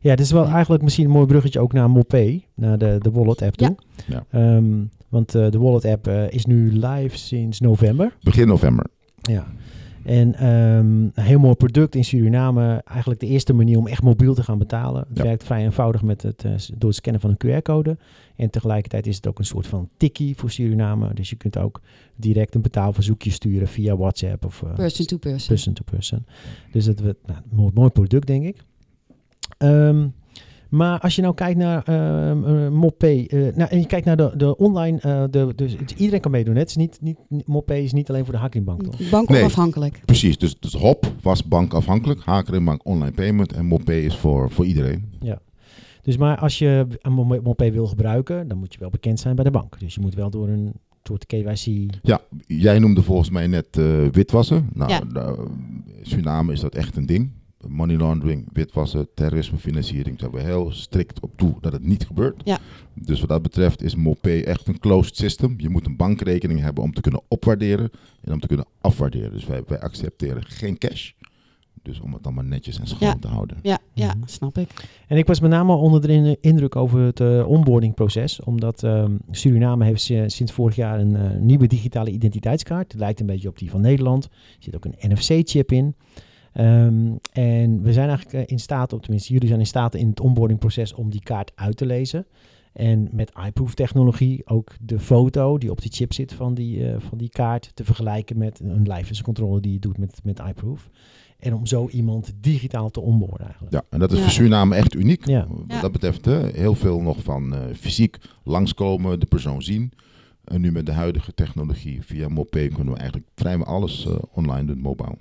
[0.00, 3.10] Ja, dit is wel eigenlijk misschien een mooi bruggetje ook naar Mopay, naar de, de
[3.10, 3.76] Wallet app toe.
[4.06, 4.24] Ja.
[4.30, 8.16] Ehm, want eh, de Wallet app eh, is nu live sinds november.
[8.22, 8.86] Begin november.
[9.20, 9.46] Ja.
[10.04, 12.82] En ehm, een heel mooi product in Suriname.
[12.84, 15.04] Eigenlijk de eerste manier om echt mobiel te gaan betalen.
[15.08, 15.22] Het Ja.
[15.24, 17.96] werkt vrij eenvoudig met het, eh, door het scannen van een QR-code.
[18.36, 21.14] En tegelijkertijd is het ook een soort van tikkie voor Suriname.
[21.14, 21.80] Dus je kunt ook
[22.16, 25.48] direct een betaalverzoekje sturen via WhatsApp of eh, Person to person.
[25.48, 26.26] person to person.
[26.72, 28.56] Dus dat wordt nou, een mooi, mooi product, denk ik.
[29.58, 30.06] Ehm,
[30.68, 34.32] maar als je nou kijkt naar eh, Moppay, eh, nou, en je kijkt naar de,
[34.36, 36.54] de online, eh, de, dus iedereen kan meedoen.
[36.54, 36.60] hè?
[36.60, 39.10] Het is niet, niet, Moppay is niet alleen voor de Hakkingbank, toch?
[39.10, 39.40] Bank Nee.
[39.40, 40.00] onafhankelijk.
[40.04, 42.20] Precies, dus, dus HOP was bankafhankelijk.
[42.24, 43.52] Haker Bank online payment.
[43.52, 45.16] En MoPay is voor, voor iedereen.
[46.02, 49.34] Dus maar als je een Mo- Moppay wil gebruiken, dan moet je wel bekend zijn
[49.34, 49.80] bij de bank.
[49.80, 51.90] Dus je moet wel door een soort KYC.
[52.02, 54.68] Ja, jij noemde volgens mij net eh, witwassen.
[54.74, 55.02] Nou, Ja.
[55.12, 55.48] nou,
[55.86, 57.30] in Suriname is dat echt een ding.
[57.66, 60.18] Money laundering, witwassen, terrorismefinanciering.
[60.18, 62.40] Daar hebben we heel strikt op toe dat het niet gebeurt.
[62.44, 62.58] Ja.
[62.94, 65.54] Dus wat dat betreft is MoPay echt een closed system.
[65.56, 67.90] Je moet een bankrekening hebben om te kunnen opwaarderen
[68.20, 69.32] en om te kunnen afwaarderen.
[69.32, 71.10] Dus wij, wij accepteren geen cash.
[71.82, 73.16] Dus om het allemaal netjes en schoon Ja.
[73.20, 73.56] te houden.
[73.62, 74.26] Ja, ja, Mhm.
[74.28, 74.68] snap ik.
[75.06, 78.40] En ik was met name onder de in- indruk over het eh, onboardingproces.
[78.42, 82.92] Omdat ehm, Suriname heeft si- sinds vorig jaar een eh, nieuwe digitale identiteitskaart.
[82.92, 84.24] Het lijkt een beetje op die van Nederland.
[84.24, 85.94] Er zit ook een NFC-chip in.
[86.58, 90.08] Ehm, en we zijn eigenlijk eh, in staat, of tenminste jullie zijn in staat in
[90.08, 92.26] het onboardingproces om die kaart uit te lezen.
[92.72, 97.00] En met iProof technologie ook de foto die op die chip zit van die, eh,
[97.00, 99.22] van die kaart te vergelijken met een livense
[99.60, 100.90] die je doet met, met iProof.
[101.38, 103.74] En om zo iemand digitaal te onboorden eigenlijk.
[103.74, 104.22] Ja, en dat is Ja.
[104.22, 105.26] voor Suriname echt uniek.
[105.26, 105.46] Ja.
[105.48, 105.80] Wat Ja.
[105.80, 109.92] dat betreft hè, heel veel nog van eh, fysiek langskomen, de persoon zien.
[110.48, 114.66] En nu met de huidige technologie via MoPay kunnen we eigenlijk vrijwel alles eh, online
[114.66, 115.18] doen, mobiel.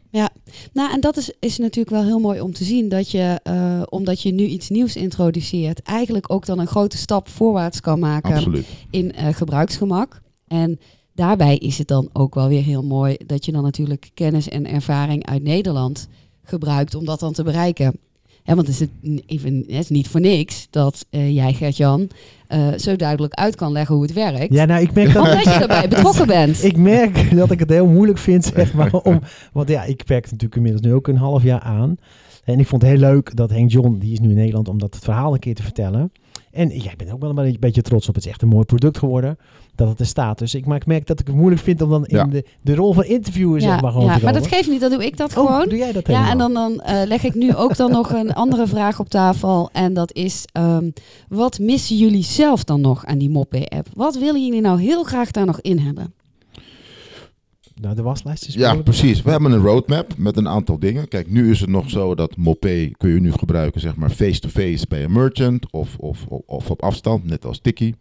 [0.73, 3.81] Nou, en dat is, is natuurlijk wel heel mooi om te zien dat je, eh,
[3.89, 8.35] omdat je nu iets nieuws introduceert, eigenlijk ook dan een grote stap voorwaarts kan maken
[8.35, 8.67] Absoluut.
[8.89, 10.21] in eh, gebruiksgemak.
[10.47, 10.79] En
[11.13, 14.67] daarbij is het dan ook wel weer heel mooi dat je dan natuurlijk kennis en
[14.67, 16.07] ervaring uit Nederland
[16.43, 17.99] gebruikt om dat dan te bereiken.
[18.47, 22.09] Ja, want het is, het, even, het is niet voor niks dat eh, jij, Gert-Jan,
[22.47, 24.53] eh, zo duidelijk uit kan leggen hoe het werkt.
[24.53, 25.43] Ja, nou, ik merk dat...
[25.43, 26.63] Je erbij betrokken bent.
[26.63, 29.21] Ik merk dat ik het heel moeilijk vind, zeg maar, om...
[29.53, 31.97] Want ja, ik werk natuurlijk inmiddels nu ook een half jaar aan.
[32.43, 34.79] En ik vond het heel leuk dat Henk John, die is nu in Nederland, om
[34.79, 36.11] dat het verhaal een keer te vertellen.
[36.51, 38.15] En jij bent ook wel een beetje- beetje trots op.
[38.15, 39.37] Het is echt een mooi product geworden.
[39.77, 40.39] Dat het er staat.
[40.39, 42.23] Dus ik, maar ik merk dat ik het moeilijk vind om dan Ja.
[42.23, 44.69] in de, de rol van interviewer zeg Ja, maar gewoon ja, te maar dat geeft
[44.69, 45.69] niet, dan doe ik dat Oh, gewoon.
[45.69, 46.53] doe jij dat Ja, en helemaal?
[46.53, 49.69] dan, dan eh, leg ik nu ook dan nog een andere vraag op tafel.
[49.73, 50.89] En dat is, ehm,
[51.29, 53.87] wat missen jullie zelf dan nog aan die Moppé-app?
[53.93, 56.13] Wat willen jullie nou heel graag daar nog in hebben?
[57.81, 59.21] Nou, de waslijst is Ja, precies.
[59.21, 61.07] We hebben een roadmap met een aantal dingen.
[61.07, 64.85] Kijk, nu is het nog zo dat Mopé kun je nu gebruiken, zeg maar, face-to-face
[64.87, 67.93] bij een merchant of, of, of, of op afstand, net als Tiki.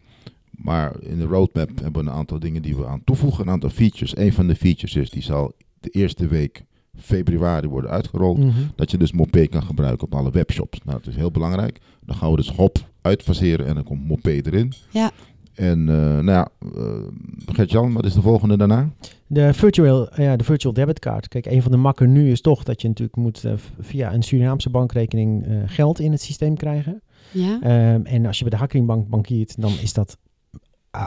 [0.57, 3.69] Maar in de roadmap hebben we een aantal dingen die we aan toevoegen, een aantal
[3.69, 4.17] features.
[4.17, 6.65] Een van de features is, die zal de eerste week
[6.95, 8.37] februari worden uitgerold.
[8.37, 8.51] Mhm.
[8.75, 10.79] Dat je dus Mopé kan gebruiken op alle webshops.
[10.83, 11.79] Nou, dat is heel belangrijk.
[12.05, 14.73] Dan gaan we dus hop uitfaseren en dan komt Mopé erin.
[14.89, 15.11] Ja.
[15.53, 17.07] En eh nou ja, eh
[17.45, 18.89] Gert-Jan, wat is de volgende daarna?
[19.27, 21.27] De virtual, ja, de virtual debitcard.
[21.27, 24.23] Kijk, een van de makken nu is toch dat je natuurlijk moet eh, via een
[24.23, 27.01] Surinaamse bankrekening eh, geld in het systeem krijgen.
[27.31, 27.59] Ja?
[27.61, 30.17] Ehm, en als je bij de Hakkingbank bankiert, dan is dat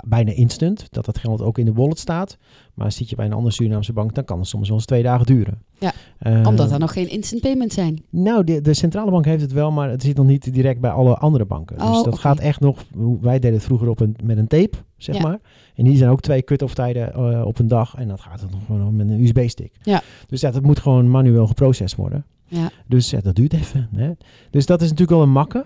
[0.07, 0.87] bijna instant.
[0.91, 2.37] Dat dat geld ook in de wallet staat.
[2.75, 5.03] Maar zit je bij een andere Surinaamse bank, dan kan het soms wel eens twee
[5.03, 5.63] dagen duren.
[5.79, 8.03] Ja, Ehm, Omdat er nog geen instant payments zijn.
[8.11, 10.91] Nou, de, de centrale bank heeft het wel, maar het zit nog niet direct bij
[10.91, 11.81] alle andere banken.
[11.81, 12.85] Oh, dus dat gaat echt nog.
[13.21, 15.23] Wij deden het vroeger op een, met een tape, zeg Ja.
[15.23, 15.39] maar.
[15.75, 17.95] En hier zijn ook twee cut-off tijden eh, op een dag.
[17.95, 19.73] En dat gaat het nog gewoon met een USB-stick.
[19.83, 20.03] Ja.
[20.27, 22.25] Dus ja, dat moet gewoon manueel geprocessed worden.
[22.47, 22.71] Ja.
[22.87, 23.89] Dus ja, dat duurt even.
[23.95, 24.11] Hè?
[24.51, 25.65] Dus dat is natuurlijk wel een makke.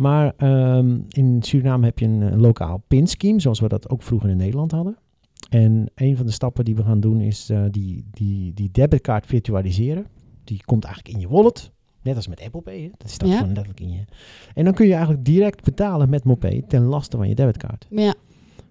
[0.00, 4.36] Maar ehm, in Suriname heb je een, lokaal pinscheme, zoals we dat ook vroeger in
[4.36, 4.96] Nederland hadden.
[5.48, 9.26] En een van de stappen die we gaan doen is eh, die, die, die debitkaart
[9.26, 10.06] virtualiseren.
[10.44, 11.70] Die komt eigenlijk in je wallet.
[12.02, 12.80] Net als met Apple Pay.
[12.82, 12.88] Hè?
[12.96, 13.34] Dat staat Ja.
[13.34, 14.04] gewoon letterlijk in je.
[14.54, 17.86] En dan kun je eigenlijk direct betalen met Mopay ten laste van je debitkaart.
[17.90, 18.14] Ja,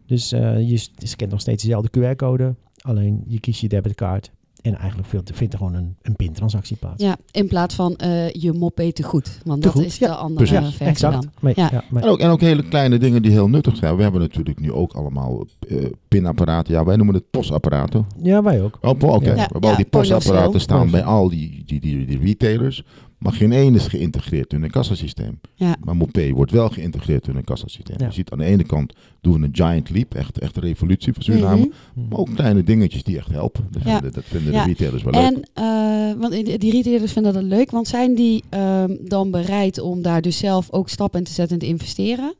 [0.05, 2.55] Dus eh, je scant nog steeds dezelfde QR-code.
[2.81, 4.31] Alleen je kiest je debitkaart.
[4.61, 7.03] En eigenlijk vindt er gewoon een, een pintransactie plaats.
[7.03, 9.39] ja, in plaats van eh, je Moppé te goed.
[9.43, 10.07] Want Te dat goed, is ja.
[10.07, 10.65] de andere Precies.
[10.67, 11.13] versie exact.
[11.13, 11.31] dan.
[11.39, 11.69] Maar, Ja.
[11.71, 11.83] ja.
[11.89, 13.95] maar- En ook, en ook hele kleine dingen die heel nuttig zijn.
[13.95, 16.73] We hebben natuurlijk nu ook allemaal eh, pinapparaten.
[16.73, 18.05] Ja, wij noemen het postapparaten.
[18.21, 18.77] ja, wij ook.
[18.81, 19.25] Oh, oké.
[19.29, 19.33] Ja.
[19.35, 22.83] We hebben al die postapparaten staan bij al die, die, die, die retailers.
[23.19, 25.39] Maar geen één is geïntegreerd in een kassasysteem.
[25.53, 25.75] Ja.
[25.83, 27.95] Maar Mopé wordt wel geïntegreerd in een kassasysteem.
[27.99, 28.05] Ja.
[28.05, 30.13] Je ziet aan de ene kant doen we een giant leap.
[30.15, 31.71] Echt, echt een revolutie voor Suriname.
[31.93, 32.07] Mhm.
[32.09, 33.67] Maar ook kleine dingetjes die echt helpen.
[33.71, 33.91] Dat Ja.
[33.93, 34.63] vinden, dat vinden Ja.
[34.63, 35.23] de retailers wel leuk.
[35.23, 40.01] En eh, want die retailers vinden dat leuk, want zijn die ehm, dan bereid om
[40.01, 42.33] daar dus zelf ook stappen in te zetten en te investeren?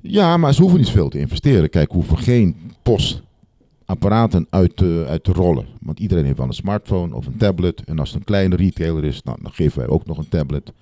[0.00, 1.70] Ja, maar ze hoeven niet veel te investeren.
[1.70, 2.56] Kijk, we hoeven geen
[3.86, 5.66] postapparaten uit te, uit te rollen.
[5.80, 7.84] Want iedereen heeft wel een smartphone of een tablet.
[7.84, 10.72] En als het een kleine retailer is, nou, dan geven wij ook nog een tablet.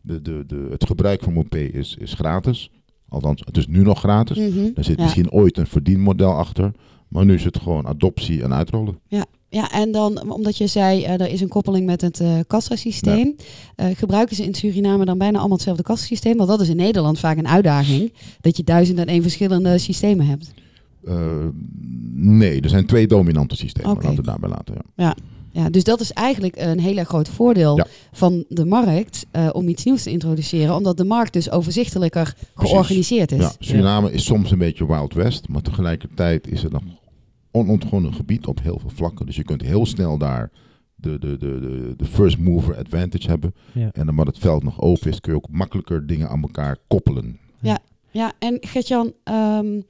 [0.00, 2.70] De, de, de, het gebruik van Mopé is, is gratis.
[3.08, 4.36] Althans, het is nu nog gratis.
[4.36, 4.68] Mhm.
[4.74, 5.02] Er zit Ja.
[5.02, 6.72] misschien ooit een verdienmodel achter.
[7.08, 8.98] Maar nu is het gewoon adoptie en uitrollen.
[9.48, 13.34] Ja, en dan, omdat je zei, eh, er is een koppeling met het eh kassasysteem.
[13.76, 16.36] Eh, gebruiken ze in Suriname dan bijna allemaal hetzelfde kassasysteem?
[16.36, 20.26] Want dat is in Nederland vaak een uitdaging, dat je duizend en één verschillende systemen
[20.26, 20.52] hebt.
[21.06, 21.46] Eh,
[22.14, 23.90] nee, er zijn twee dominante systemen.
[23.90, 24.06] Oké.
[24.06, 24.74] Laten we het daarbij laten.
[24.96, 25.16] Ja.
[25.50, 27.86] Ja, dus dat is eigenlijk een heel groot voordeel Ja.
[28.12, 30.74] van de markt eh, om iets nieuws te introduceren.
[30.74, 33.38] Omdat de markt dus overzichtelijker georganiseerd is.
[33.40, 36.82] Ja, Suriname is soms een beetje Wild West, maar tegelijkertijd is het nog
[37.50, 39.26] onontgonnen gebied op heel veel vlakken.
[39.26, 40.50] Dus je kunt heel snel daar
[40.94, 43.54] de, de, de, de, de first mover advantage hebben.
[43.72, 43.88] Ja.
[43.92, 47.38] En omdat het veld nog open is, kun je ook makkelijker dingen aan elkaar koppelen.
[48.10, 49.80] Ja, en Gertjan, ehm,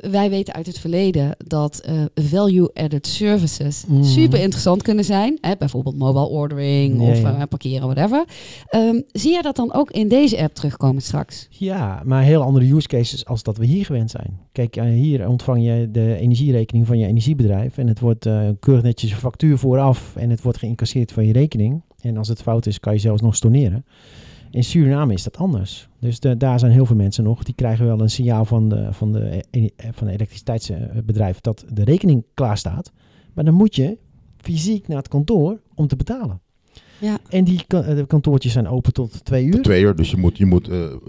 [0.00, 4.02] wij weten uit het verleden dat eh, value-added services Mhm.
[4.04, 5.38] super interessant kunnen zijn.
[5.40, 8.24] Hè, bijvoorbeeld mobile ordering of eh, parkeren, whatever.
[8.66, 11.46] Ehm, zie jij dat dan ook in deze app terugkomen straks?
[11.50, 14.38] Ja, maar heel andere use cases als dat we hier gewend zijn.
[14.52, 17.78] Kijk, eh, hier ontvang je de energierekening van je energiebedrijf.
[17.78, 18.28] En het wordt
[18.60, 20.16] keurig netjes een factuur vooraf.
[20.16, 21.82] En het wordt geïncasseerd van je rekening.
[22.00, 23.84] En als het fout is, kan je zelfs nog storneren.
[24.52, 25.88] In Suriname is dat anders.
[26.00, 27.42] Dus de- daar zijn heel veel mensen nog.
[27.42, 29.62] Die krijgen wel een signaal van de, van de, eh,
[29.92, 32.92] van de elektriciteitsbedrijf dat de rekening klaar staat.
[33.34, 33.98] Maar dan moet je
[34.38, 36.40] fysiek naar het kantoor om te betalen.
[36.98, 37.18] Ja.
[37.28, 39.62] En die eh, de kantoortjes zijn open tot twee uur.
[39.62, 41.02] Twee uur, dus je moet, je moet eh, een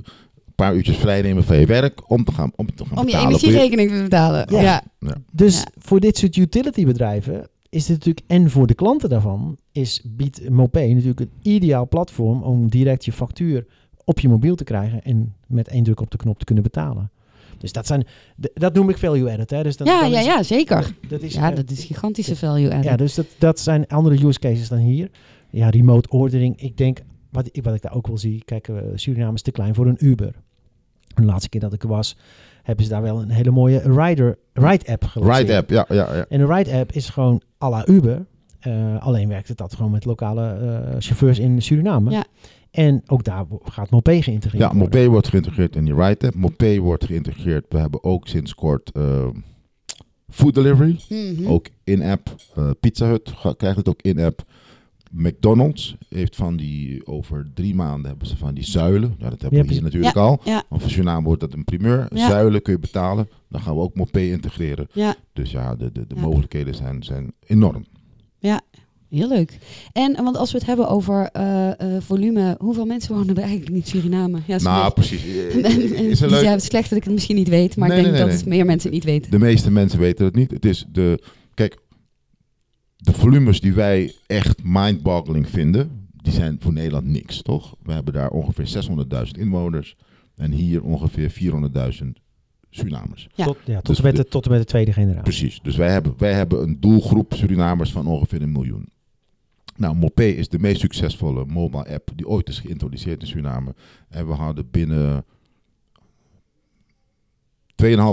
[0.55, 3.31] paar uurtjes vrijnemen van je werk om te gaan, om te gaan Om je betalen.
[3.39, 4.45] voor energierekening te betalen.
[4.49, 4.61] Ja.
[4.99, 5.15] Ja.
[5.31, 5.65] Dus Ja.
[5.77, 10.85] voor dit soort utilitybedrijven is dit natuurlijk, en voor de klanten daarvan, is biedt Mopé
[10.87, 13.65] natuurlijk een ideaal platform om direct je factuur
[14.05, 17.11] op je mobiel te krijgen en met één druk op de knop te kunnen betalen.
[17.57, 18.05] Dus dat zijn,
[18.53, 19.49] dat noem ik value added.
[19.49, 19.63] Hè?
[19.63, 20.95] Dus dat, Ja, dat ja, is- ja, zeker.
[21.07, 22.83] Dat is, Ja, dat is gigantische value added.
[22.83, 25.09] ja, dus dat, dat zijn andere use cases dan hier.
[25.49, 26.61] Ja, remote ordering.
[26.61, 29.51] Ik denk, wat, ik- wat ik daar ook wel zie, kijk, eh, Suriname is te
[29.51, 30.33] klein voor een Uber.
[31.15, 32.17] De laatste keer dat ik er was,
[32.63, 35.47] hebben ze daar wel een hele mooie rider, ride app gelanceerd.
[35.47, 36.25] Ride app, ja, ja, ja.
[36.29, 38.25] En de Ride app is gewoon à la Uber.
[38.59, 42.11] Eh, alleen werkt dat gewoon met lokale eh, chauffeurs in Suriname.
[42.11, 42.25] Ja.
[42.71, 44.99] En ook daar gaat Mopé geïntegreerd Ja, worden.
[44.99, 46.35] Mopé wordt geïntegreerd in die Ride app.
[46.35, 47.65] Mopé wordt geïntegreerd.
[47.69, 49.27] We hebben ook sinds kort eh,
[50.29, 50.99] food delivery.
[51.09, 51.47] Mhm.
[51.47, 52.35] Ook in-app.
[52.55, 54.43] Eh, Pizza Hut krijgt het ook in-app.
[55.15, 59.15] McDonald's heeft van die, over drie maanden hebben ze van die zuilen.
[59.17, 60.41] Ja, dat hebben Ja, we hier natuurlijk al.
[60.43, 62.07] Ja, Want voor Suriname wordt dat een primeur.
[62.13, 62.27] Ja.
[62.29, 63.29] Zuilen kun je betalen.
[63.49, 64.87] Dan gaan we ook Mopé integreren.
[64.93, 66.21] ja, Dus ja, de, de, de Ja.
[66.21, 67.85] mogelijkheden zijn, zijn enorm.
[69.09, 69.57] heel leuk.
[69.91, 73.71] En want als we het hebben over eh, eh, volume, hoeveel mensen wonen er eigenlijk
[73.75, 74.39] in Suriname?
[74.47, 75.23] Ja, Nou, precies.
[75.63, 77.87] Eh, Is dus leuk, ja, het is slecht dat ik het misschien niet weet, maar
[77.87, 79.31] Nee, ik denk nee, dat nee, het meer mensen het niet weten.
[79.31, 80.51] De meeste mensen weten het niet.
[80.51, 81.23] Het is de.
[81.53, 81.77] Kijk,
[83.03, 87.75] de volumes die wij echt mind-boggling vinden, die zijn voor Nederland niks, toch?
[87.83, 88.67] We hebben daar ongeveer
[89.25, 89.95] 600.000 inwoners
[90.35, 91.31] en hier ongeveer
[92.01, 92.07] 400.000
[92.69, 93.27] Surinamers.
[93.35, 93.45] Ja.
[93.45, 95.21] Tot, ja, tot, Dus en met de- de, tot en met de tweede generatie.
[95.23, 95.59] Precies.
[95.61, 98.87] Dus wij hebben, wij hebben een doelgroep Surinamers van ongeveer een miljoen.
[99.75, 103.75] Nou, Mopé is de meest succesvolle mobile app die ooit is geïntroduceerd in Suriname.
[104.09, 105.25] En we hadden binnen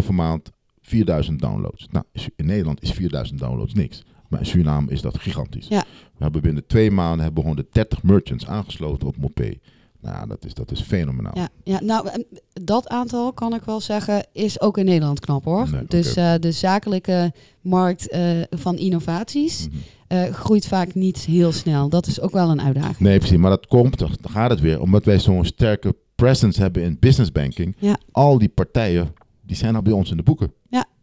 [0.02, 0.50] 2,5 maand
[0.80, 1.86] 4000 downloads.
[1.90, 2.04] Nou,
[2.36, 4.04] in Nederland is 4000 downloads niks.
[4.30, 5.68] Maar in Suriname is dat gigantisch.
[5.68, 5.84] Ja.
[6.16, 9.52] We hebben binnen twee maanden hebben we 130 merchants aangesloten op Mopé.
[10.00, 11.32] Nou, dat is, dat is fenomenaal.
[11.34, 15.70] Ja, ja, nou, dat aantal kan ik wel zeggen, is ook in Nederland knap hoor.
[15.70, 19.76] Nee, dus eh, de zakelijke markt eh, van innovaties Mhm.
[20.06, 21.88] eh, groeit vaak niet heel snel.
[21.88, 22.98] Dat is ook wel een uitdaging.
[22.98, 23.36] Nee, precies.
[23.36, 27.32] Maar dat komt, dan gaat het weer, omdat wij zo'n sterke presence hebben in business
[27.32, 27.76] banking.
[27.78, 27.96] Ja.
[28.12, 30.52] Al die partijen, die zijn al bij ons in de boeken.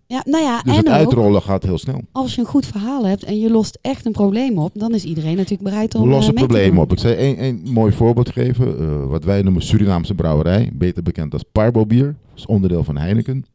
[0.08, 2.02] Ja, nou ja, Dus en het ook, uitrollen gaat heel snel.
[2.12, 5.04] als je een goed verhaal hebt en je lost echt een probleem op, dan is
[5.04, 6.84] iedereen natuurlijk bereid om eh, mee te problemen doen.
[6.84, 6.92] op.
[6.92, 8.80] Ik zal één, één mooi voorbeeld geven.
[8.80, 12.06] Eh, wat wij noemen Surinaamse brouwerij, beter bekend als Parbo bier.
[12.06, 13.46] Dat is onderdeel van Heineken.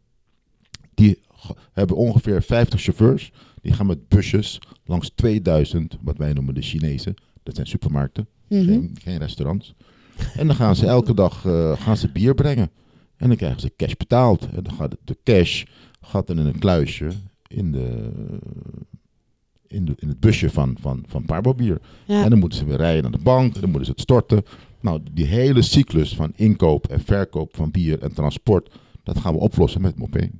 [0.95, 1.21] Die
[1.73, 3.33] hebben ongeveer 50 chauffeurs.
[3.63, 7.15] Die gaan met busjes langs 2000, wat wij noemen de Chinezen.
[7.43, 8.27] Dat zijn supermarkten.
[8.49, 8.65] Mhm.
[8.65, 9.75] geen, geen restaurants.
[10.37, 12.71] En dan gaan ze elke dag eh, gaan ze bier brengen.
[13.17, 14.49] En dan krijgen ze cash betaald.
[14.55, 15.65] En dan gaat de cash
[16.03, 17.09] gaat dan in een kluisje
[17.47, 18.11] in, de,
[19.67, 21.81] in, de, in het busje van, van, van Parbo bier.
[22.05, 22.23] Ja.
[22.23, 23.55] En dan moeten ze weer rijden naar de bank.
[23.55, 24.43] En dan moeten ze het storten.
[24.81, 28.71] Nou, die hele cyclus van inkoop en verkoop van bier en transport.
[29.03, 30.31] Dat gaan we oplossen met Mopé.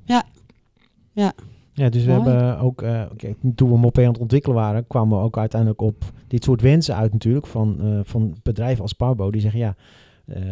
[1.73, 2.23] Ja, dus we Mooi.
[2.23, 5.81] hebben ook, eh, oké, toen we Mopé aan het ontwikkelen waren, kwamen we ook uiteindelijk
[5.81, 9.31] op dit soort wensen uit natuurlijk van, eh, van bedrijven als Parbo.
[9.31, 9.75] Die zeggen ja,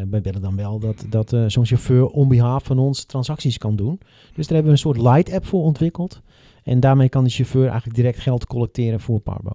[0.10, 3.76] wij willen dan wel dat, dat eh, zo'n chauffeur on behalf van ons transacties kan
[3.76, 4.00] doen.
[4.34, 6.22] Dus daar hebben we een soort light app voor ontwikkeld.
[6.64, 9.52] En daarmee kan de chauffeur eigenlijk direct geld collecteren voor Parbo.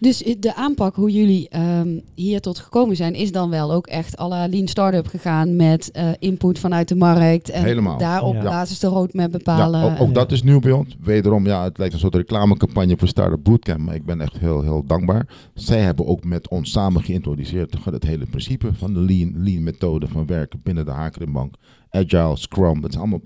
[0.00, 3.86] Dus eh, de aanpak hoe jullie ehm, hier tot gekomen zijn, is dan wel ook
[3.86, 7.50] echt à la Lean Startup gegaan met eh, input vanuit de markt.
[7.50, 7.98] En Helemaal.
[7.98, 8.42] daar op Ja.
[8.42, 9.80] basis de roadmap bepalen.
[9.80, 10.96] Ja, ook, dat is nieuw bij ons.
[11.00, 13.80] Wederom, ja, het lijkt een soort reclamecampagne voor Startup Bootcamp.
[13.80, 15.26] Maar ik ben echt heel, heel dankbaar.
[15.54, 20.08] Zij hebben ook met ons samen geïntroduceerd het hele principe van de lean, lean methode
[20.08, 21.54] van werken binnen de Hakerenbank.
[21.90, 23.20] Agile, Scrum, dat zijn allemaal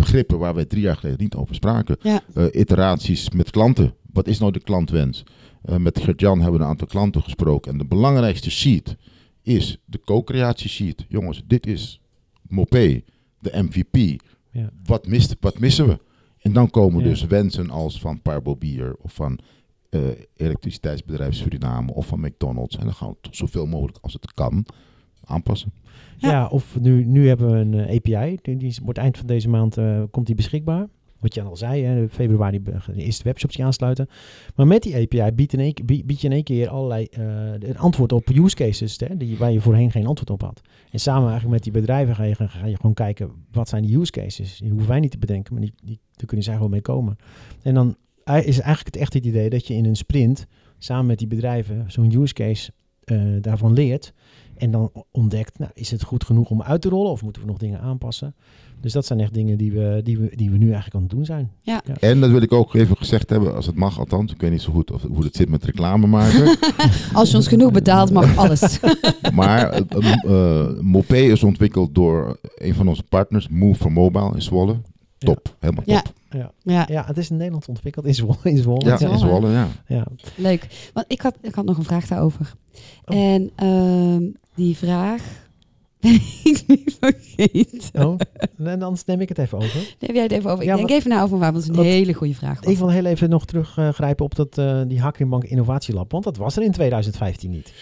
[0.00, 1.96] begrippen waar wij drie jaar geleden niet over spraken.
[2.00, 2.20] Ja.
[2.34, 3.94] Eh, iteraties met klanten.
[4.12, 5.22] Wat is nou de klantwens?
[5.62, 7.72] Eh, met Gert-Jan hebben we een aantal klanten gesproken.
[7.72, 8.96] En de belangrijkste sheet
[9.42, 11.04] is de co-creatie sheet.
[11.08, 12.00] Jongens, dit is
[12.48, 13.02] Mopé,
[13.38, 14.20] de MVP.
[14.50, 14.70] Ja.
[14.84, 15.98] Wat, mist, wat missen we?
[16.38, 17.08] En dan komen Ja.
[17.08, 19.38] dus wensen als van Parbo Bier of van
[19.90, 20.00] eh,
[20.36, 22.76] elektriciteitsbedrijf Suriname of van McDonald's.
[22.76, 24.66] En dan gaan we toch zoveel mogelijk als het kan
[25.26, 25.72] aanpassen.
[26.16, 26.30] Ja.
[26.30, 28.38] Ja, of nu, nu hebben we een eh, API.
[28.42, 30.86] Die, die wordt eind van deze maand eh, komt die beschikbaar.
[31.18, 34.08] Wat je al zei, hè, februari be- de eerste webshops die aansluiten.
[34.54, 37.68] Maar met die API biedt, in één, bied bied je in één keer allerlei eh,
[37.68, 40.60] een antwoord op use cases hè, die, waar je voorheen geen antwoord op had.
[40.90, 43.98] En samen eigenlijk met die bedrijven ga je, ga je gewoon kijken wat zijn die
[43.98, 44.58] use cases.
[44.58, 47.16] Die hoeven wij niet te bedenken, maar die, die, daar kunnen zij gewoon mee komen.
[47.62, 50.46] En dan is eigenlijk het echt het idee dat je in een sprint
[50.78, 52.72] samen met die bedrijven zo'n use case
[53.04, 54.12] eh, daarvan leert.
[54.56, 57.48] En dan ontdekt, nou, is het goed genoeg om uit te rollen of moeten we
[57.48, 58.34] nog dingen aanpassen?
[58.80, 61.10] Dus dat zijn echt dingen die we, die we, die we nu eigenlijk aan het
[61.10, 61.50] doen zijn.
[62.00, 64.32] En dat wil ik ook even gezegd hebben, als het mag althans.
[64.32, 66.58] Ik weet niet zo goed of, hoe het zit met reclame maken.
[67.12, 68.80] Als je ons genoeg betaalt, mag alles.
[69.32, 74.42] maar eh, eh, Mopé is ontwikkeld door een van onze partners, Move for Mobile in
[74.42, 74.76] Zwolle.
[75.18, 76.02] Top, helemaal Ja.
[76.02, 76.14] top.
[76.62, 78.36] ja, Ja, het is in Nederland ontwikkeld, in Zwolle.
[78.42, 78.84] In Zwolle.
[78.84, 79.12] Ja, Zwolle.
[79.12, 79.68] in Zwolle, ja.
[79.86, 80.06] Ja.
[80.36, 80.90] leuk.
[80.92, 82.54] Want ik had, ik had nog een vraag daarover.
[83.04, 83.16] Oh.
[83.16, 84.22] En ehm,
[84.56, 85.22] die vraag
[86.00, 86.14] ben
[86.44, 88.06] ik nu vergeten.
[88.06, 88.20] Oh,
[88.58, 89.94] en anders neem ik het even over.
[90.00, 90.62] Neem jij het even over?
[90.62, 92.34] Ik Ja, denk wat- even na over waar, want het is een wat- hele goede
[92.34, 92.60] vraag.
[92.60, 92.72] was.
[92.72, 96.12] Ik wil heel even nog teruggrijpen op dat, eh, die Hakkenbank Innovatielab.
[96.12, 97.72] Want dat was er in 2015 niet.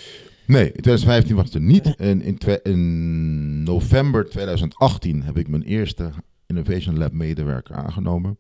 [0.47, 1.97] Nee, in 2015 was het er niet.
[1.97, 6.11] En in, in november 2018 heb ik mijn eerste
[6.47, 8.37] Innovation Lab medewerker aangenomen.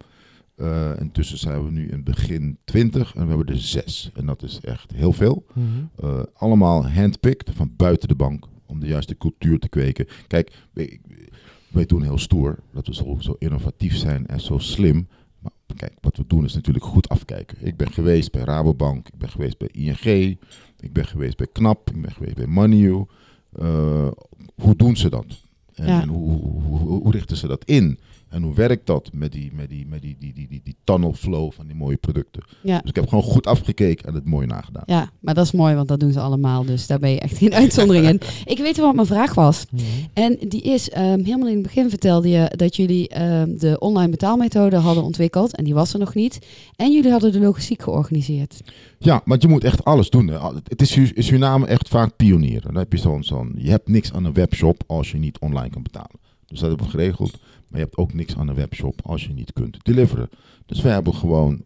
[0.56, 4.10] Eh, intussen zijn we nu in begin 20 en we hebben er zes.
[4.14, 5.44] En dat is echt heel veel.
[5.52, 5.66] Mhm.
[5.96, 10.06] Eh, allemaal handpicked van buiten de bank om de juiste cultuur te kweken.
[10.26, 15.08] Kijk, wij, doen heel stoer dat we zo, zo innovatief zijn en zo slim.
[15.38, 17.58] Maar kijk, wat we doen is natuurlijk goed afkijken.
[17.60, 20.38] Ik ben geweest bij Rabobank, ik ben geweest bij ING,
[20.80, 23.04] ik ben geweest bij KNAP, ik ben geweest bij MoneyU.
[23.52, 24.08] Eh,
[24.54, 25.26] hoe doen ze dat?
[25.74, 26.02] En, Ja.
[26.02, 27.98] en hoe, hoe, hoe, hoe richten ze dat in?
[28.34, 31.12] En hoe werkt dat met die, met die, met die, die, die, die, die tunnel
[31.12, 32.42] flow van die mooie producten?
[32.62, 32.78] Ja.
[32.78, 34.82] Dus ik heb gewoon goed afgekeken en het mooi nagedaan.
[34.86, 36.64] Ja, maar dat is mooi, want dat doen ze allemaal.
[36.64, 38.20] Dus daar ben je echt geen uitzondering in.
[38.54, 39.66] Ik weet wel wat mijn vraag was.
[39.70, 39.82] Mhm.
[40.12, 44.10] En die is, ehm, helemaal in het begin vertelde je dat jullie ehm, de online
[44.10, 45.56] betaalmethode hadden ontwikkeld.
[45.56, 46.38] En die was er nog niet.
[46.76, 48.60] En jullie hadden de logistiek georganiseerd.
[48.98, 50.26] Ja, want je moet echt alles doen.
[50.26, 50.38] Hè.
[50.64, 52.60] Het is in Suriname echt vaak pionier.
[52.60, 55.70] Dan heb je zo'n, zo'n, je hebt niks aan een webshop als je niet online
[55.70, 56.22] kan betalen.
[56.46, 57.38] Dus dat hebben we geregeld.
[57.74, 60.28] Maar je hebt ook niks aan een webshop als je niet kunt deliveren.
[60.66, 61.64] Dus wij hebben gewoon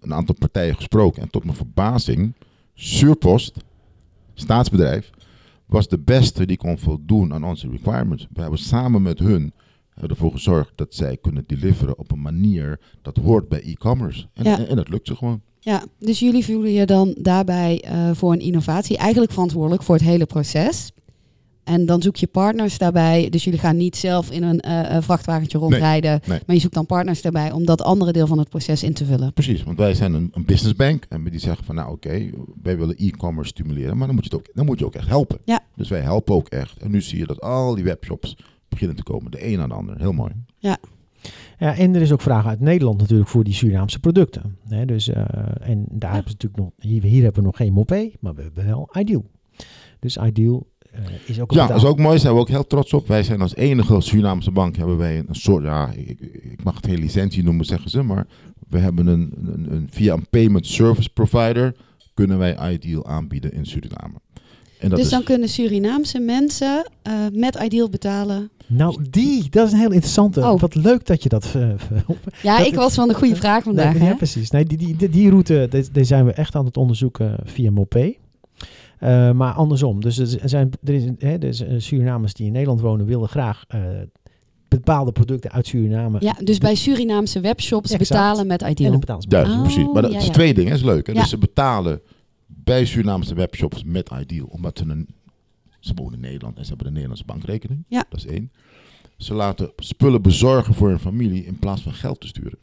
[0.00, 1.22] een aantal partijen gesproken.
[1.22, 2.32] En tot mijn verbazing,
[2.74, 3.56] Surpost,
[4.34, 5.10] staatsbedrijf,
[5.66, 8.26] was de beste die kon voldoen aan onze requirements.
[8.32, 9.52] We hebben samen met hun
[9.94, 14.26] ervoor gezorgd dat zij kunnen deliveren op een manier dat hoort bij e-commerce.
[14.34, 14.58] En, Ja.
[14.58, 15.40] en, en dat lukt ze gewoon.
[15.60, 20.04] Ja, dus jullie voelen je dan daarbij eh, voor een innovatie eigenlijk verantwoordelijk voor het
[20.04, 20.92] hele proces.
[21.66, 23.28] En dan zoek je partners daarbij.
[23.28, 26.20] Dus jullie gaan niet zelf in een eh, eh, vrachtwagentje rondrijden.
[26.26, 26.40] nee.
[26.46, 29.04] Maar je zoekt dan partners daarbij om dat andere deel van het proces in te
[29.04, 29.32] vullen.
[29.32, 32.30] Precies, want wij zijn een, een businessbank en die zeggen van nou oké,
[32.62, 35.08] wij willen e-commerce stimuleren, maar dan moet, je het ook, dan moet je ook echt
[35.08, 35.38] helpen.
[35.44, 35.60] Ja.
[35.76, 36.78] Dus wij helpen ook echt.
[36.78, 38.36] En nu zie je dat al die webshops
[38.68, 39.98] beginnen te komen, de een aan de ander.
[39.98, 40.32] Heel mooi.
[40.58, 40.78] Ja,
[41.58, 44.58] en er is ook vraag uit Nederland natuurlijk voor die Surinaamse producten.
[44.68, 45.24] Hè, dus, eh,
[45.60, 48.42] en daar hebben ze natuurlijk nog, hier, hier hebben we nog geen Mopé, maar we
[48.42, 49.24] hebben wel Ideal.
[50.00, 50.66] Dus Ideal
[51.26, 53.08] is ook Ja, dat is ook mooi, daar zijn we ook heel trots op.
[53.08, 56.86] Wij zijn als enige Surinaamse bank, hebben wij een soort, ja, ik, ik mag het
[56.86, 58.26] geen licentie noemen zeggen ze, maar
[58.68, 61.74] we hebben een, een, een via een payment service provider
[62.14, 64.14] kunnen wij Ideal aanbieden in Suriname.
[64.78, 68.50] En dat dus is, dan kunnen Surinaamse mensen eh, met Ideal betalen.
[68.66, 70.40] Nou, die, dat is een heel interessante.
[70.40, 70.60] Oh.
[70.60, 71.52] Wat leuk dat je dat...
[71.54, 71.68] eh,
[72.42, 73.92] Ja, Dat- ik was van de goede vraag vandaag.
[73.92, 74.08] Nee, hè?
[74.08, 74.50] ja, precies.
[74.50, 77.70] Nee, die, die, die, die route die, die zijn we echt aan het onderzoeken via
[77.70, 78.14] Mopé.
[78.98, 80.00] Eh, maar andersom.
[80.00, 83.80] Dus er zijn er is, hè, dus, Surinamers die in Nederland wonen willen graag eh,
[84.68, 86.16] bepaalde producten uit Suriname.
[86.20, 88.10] Ja, dus bij Surinaamse webshops Exact.
[88.10, 88.90] betalen met En Ideal.
[88.90, 89.92] dan betalen ze Duidelijk, Oh, precies.
[89.92, 90.32] Maar dat ja, is ja.
[90.32, 91.06] twee dingen, dat is leuk.
[91.06, 91.12] Hè?
[91.12, 91.20] Ja.
[91.20, 92.00] Dus ze betalen
[92.46, 95.06] bij Surinaamse webshops met Ideal, omdat ze een...
[95.80, 97.84] Ze wonen in Nederland en ze hebben een Nederlandse bankrekening.
[97.88, 98.04] Ja.
[98.08, 98.50] Dat is één.
[99.16, 102.58] Ze laten spullen bezorgen voor hun familie in plaats van geld te sturen.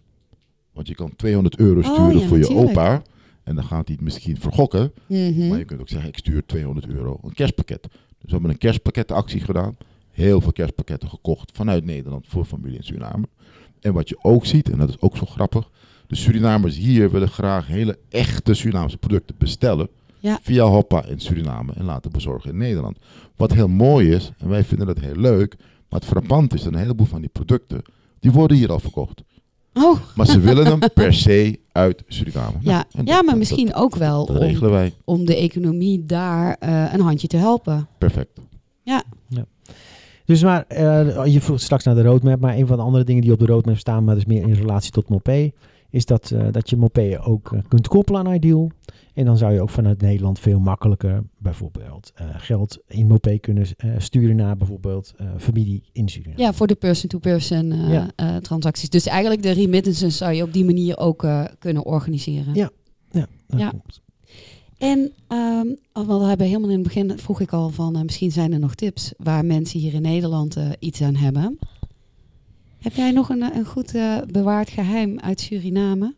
[0.74, 2.69] Want je kan 200 euro Oh, sturen ja, voor je natuurlijk.
[2.69, 3.02] opa.
[3.43, 4.93] En dan gaat hij het misschien vergokken.
[5.08, 5.47] Mhm.
[5.47, 7.19] Maar je kunt ook zeggen, ik stuur 200 euro.
[7.23, 7.82] Een kerstpakket.
[7.82, 9.77] Dus we hebben een kerstpakkettenactie gedaan.
[10.12, 13.27] Heel veel kerstpakketten gekocht vanuit Nederland voor familie in Suriname.
[13.79, 15.69] En wat je ook ziet, en dat is ook zo grappig.
[16.08, 19.89] De Surinamers hier willen graag hele echte Surinaamse producten bestellen.
[20.19, 20.39] Ja.
[20.41, 22.97] Via Hoppa in Suriname en laten bezorgen in Nederland.
[23.36, 25.56] Wat heel mooi is, en wij vinden dat heel leuk.
[25.89, 27.82] Maar het frappant is dat een heleboel van die producten,
[28.19, 29.21] die worden hier al verkocht.
[29.74, 32.56] Oh, Maar ze willen hem per se uit Suriname.
[32.60, 32.72] ja.
[32.72, 34.94] Nou, ja, dat- maar dat- misschien ook wel Dat om, regelen wij.
[35.06, 37.88] om de economie daar eh, een handje te helpen.
[37.98, 38.40] Perfect.
[40.26, 43.22] Dus maar, eh, je vroeg straks naar de roadmap, maar een van de andere dingen
[43.22, 45.52] die op de roadmap staan, maar dus meer in relatie tot Mopé,
[45.93, 48.71] is dat, eh, dat je Mopé ook eh, kunt koppelen aan Ideal.
[49.13, 53.67] En dan zou je ook vanuit Nederland veel makkelijker bijvoorbeeld eh, geld in Mopé kunnen
[53.97, 56.41] sturen naar bijvoorbeeld familie in Suriname.
[56.41, 58.12] Ja, voor de person-to-person Ja.
[58.41, 58.89] transacties.
[58.89, 61.27] Dus eigenlijk de remittances zou je op die manier ook
[61.60, 62.53] kunnen organiseren.
[62.53, 62.69] Ja.
[63.12, 63.69] Ja, dat Ja.
[63.69, 64.01] klopt.
[64.77, 65.12] En,
[65.93, 68.75] want we hebben helemaal in het begin, vroeg ik al van, misschien zijn er nog
[68.75, 71.60] tips waar mensen hier in Nederland iets aan hebben.
[72.84, 76.15] Heb jij nog een, eh, een goed eh, bewaard geheim uit Suriname?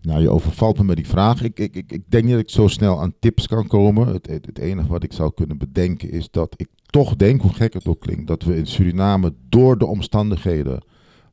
[0.00, 1.42] Nou, je overvalt me met die vraag.
[1.42, 4.06] Ik, ik, ik, ik denk niet dat ik zo snel aan tips kan komen.
[4.06, 7.52] Het, het, het enige wat ik zou kunnen bedenken is dat ik toch denk, hoe
[7.52, 10.84] gek het ook klinkt, dat we in Suriname door de omstandigheden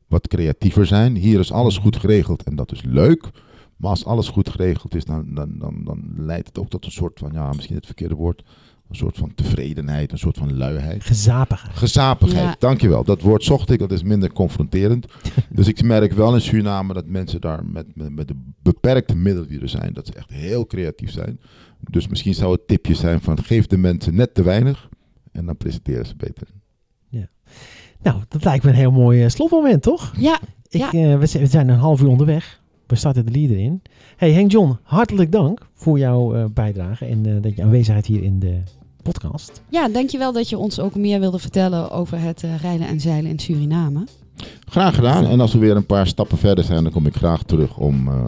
[0.06, 1.16] wat creatiever zijn.
[1.16, 3.30] Hier is alles goed geregeld en dat is leuk.
[3.76, 6.92] Maar als alles goed geregeld is, dan, dan, dan, dan leidt het ook tot een
[6.92, 8.42] soort van, ja, misschien het verkeerde woord,
[8.90, 11.04] een soort van tevredenheid, een soort van luiheid.
[11.04, 11.76] Gezapigheid.
[11.76, 12.56] Gezapigheid, Ja.
[12.58, 13.04] dankjewel.
[13.04, 15.06] Dat woord zocht ik, dat is minder confronterend.
[15.50, 19.48] dus ik merk wel in Suriname dat mensen daar met, met, met de beperkte middelen
[19.48, 21.40] die er zijn, dat ze echt heel creatief zijn.
[21.90, 24.88] Dus misschien zou het tipje zijn van geef de mensen net te weinig
[25.32, 26.46] en dan presenteren ze beter.
[28.02, 30.12] Nou, dat lijkt me een heel mooi eh, slotmoment, toch?
[30.18, 30.86] Ja, Ik, Ja.
[30.92, 32.60] eh, we, zijn, we zijn een half uur onderweg.
[32.86, 33.82] We starten de leader in.
[34.16, 38.22] Hey Henk John, hartelijk dank voor jouw eh, bijdrage en eh, dat je aanwezigheid hier
[38.22, 38.60] in de
[39.02, 39.60] podcast.
[39.68, 43.30] ja, dankjewel dat je ons ook meer wilde vertellen over het eh, rijden en zeilen
[43.30, 44.04] in Suriname.
[44.68, 45.24] Graag gedaan.
[45.26, 48.08] En als we weer een paar stappen verder zijn, dan kom ik graag terug om
[48.08, 48.24] eh,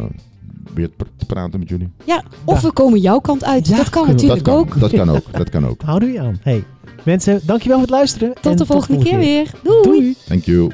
[0.74, 1.88] weer te pr- te praten met jullie.
[2.04, 3.66] Ja, of we komen jouw kant uit.
[3.66, 4.80] Ja, dat kan natuurlijk dat, ook.
[4.80, 5.32] dat kan ook.
[5.32, 5.82] Dat kan ook.
[5.90, 6.38] Houden we je aan.
[6.42, 6.64] Hey,
[7.04, 8.34] mensen, dankjewel voor het luisteren.
[8.34, 9.50] Tot en de volgende keer weer.
[9.62, 9.82] Doei.
[9.82, 10.16] Doei.
[10.26, 10.72] Thank you.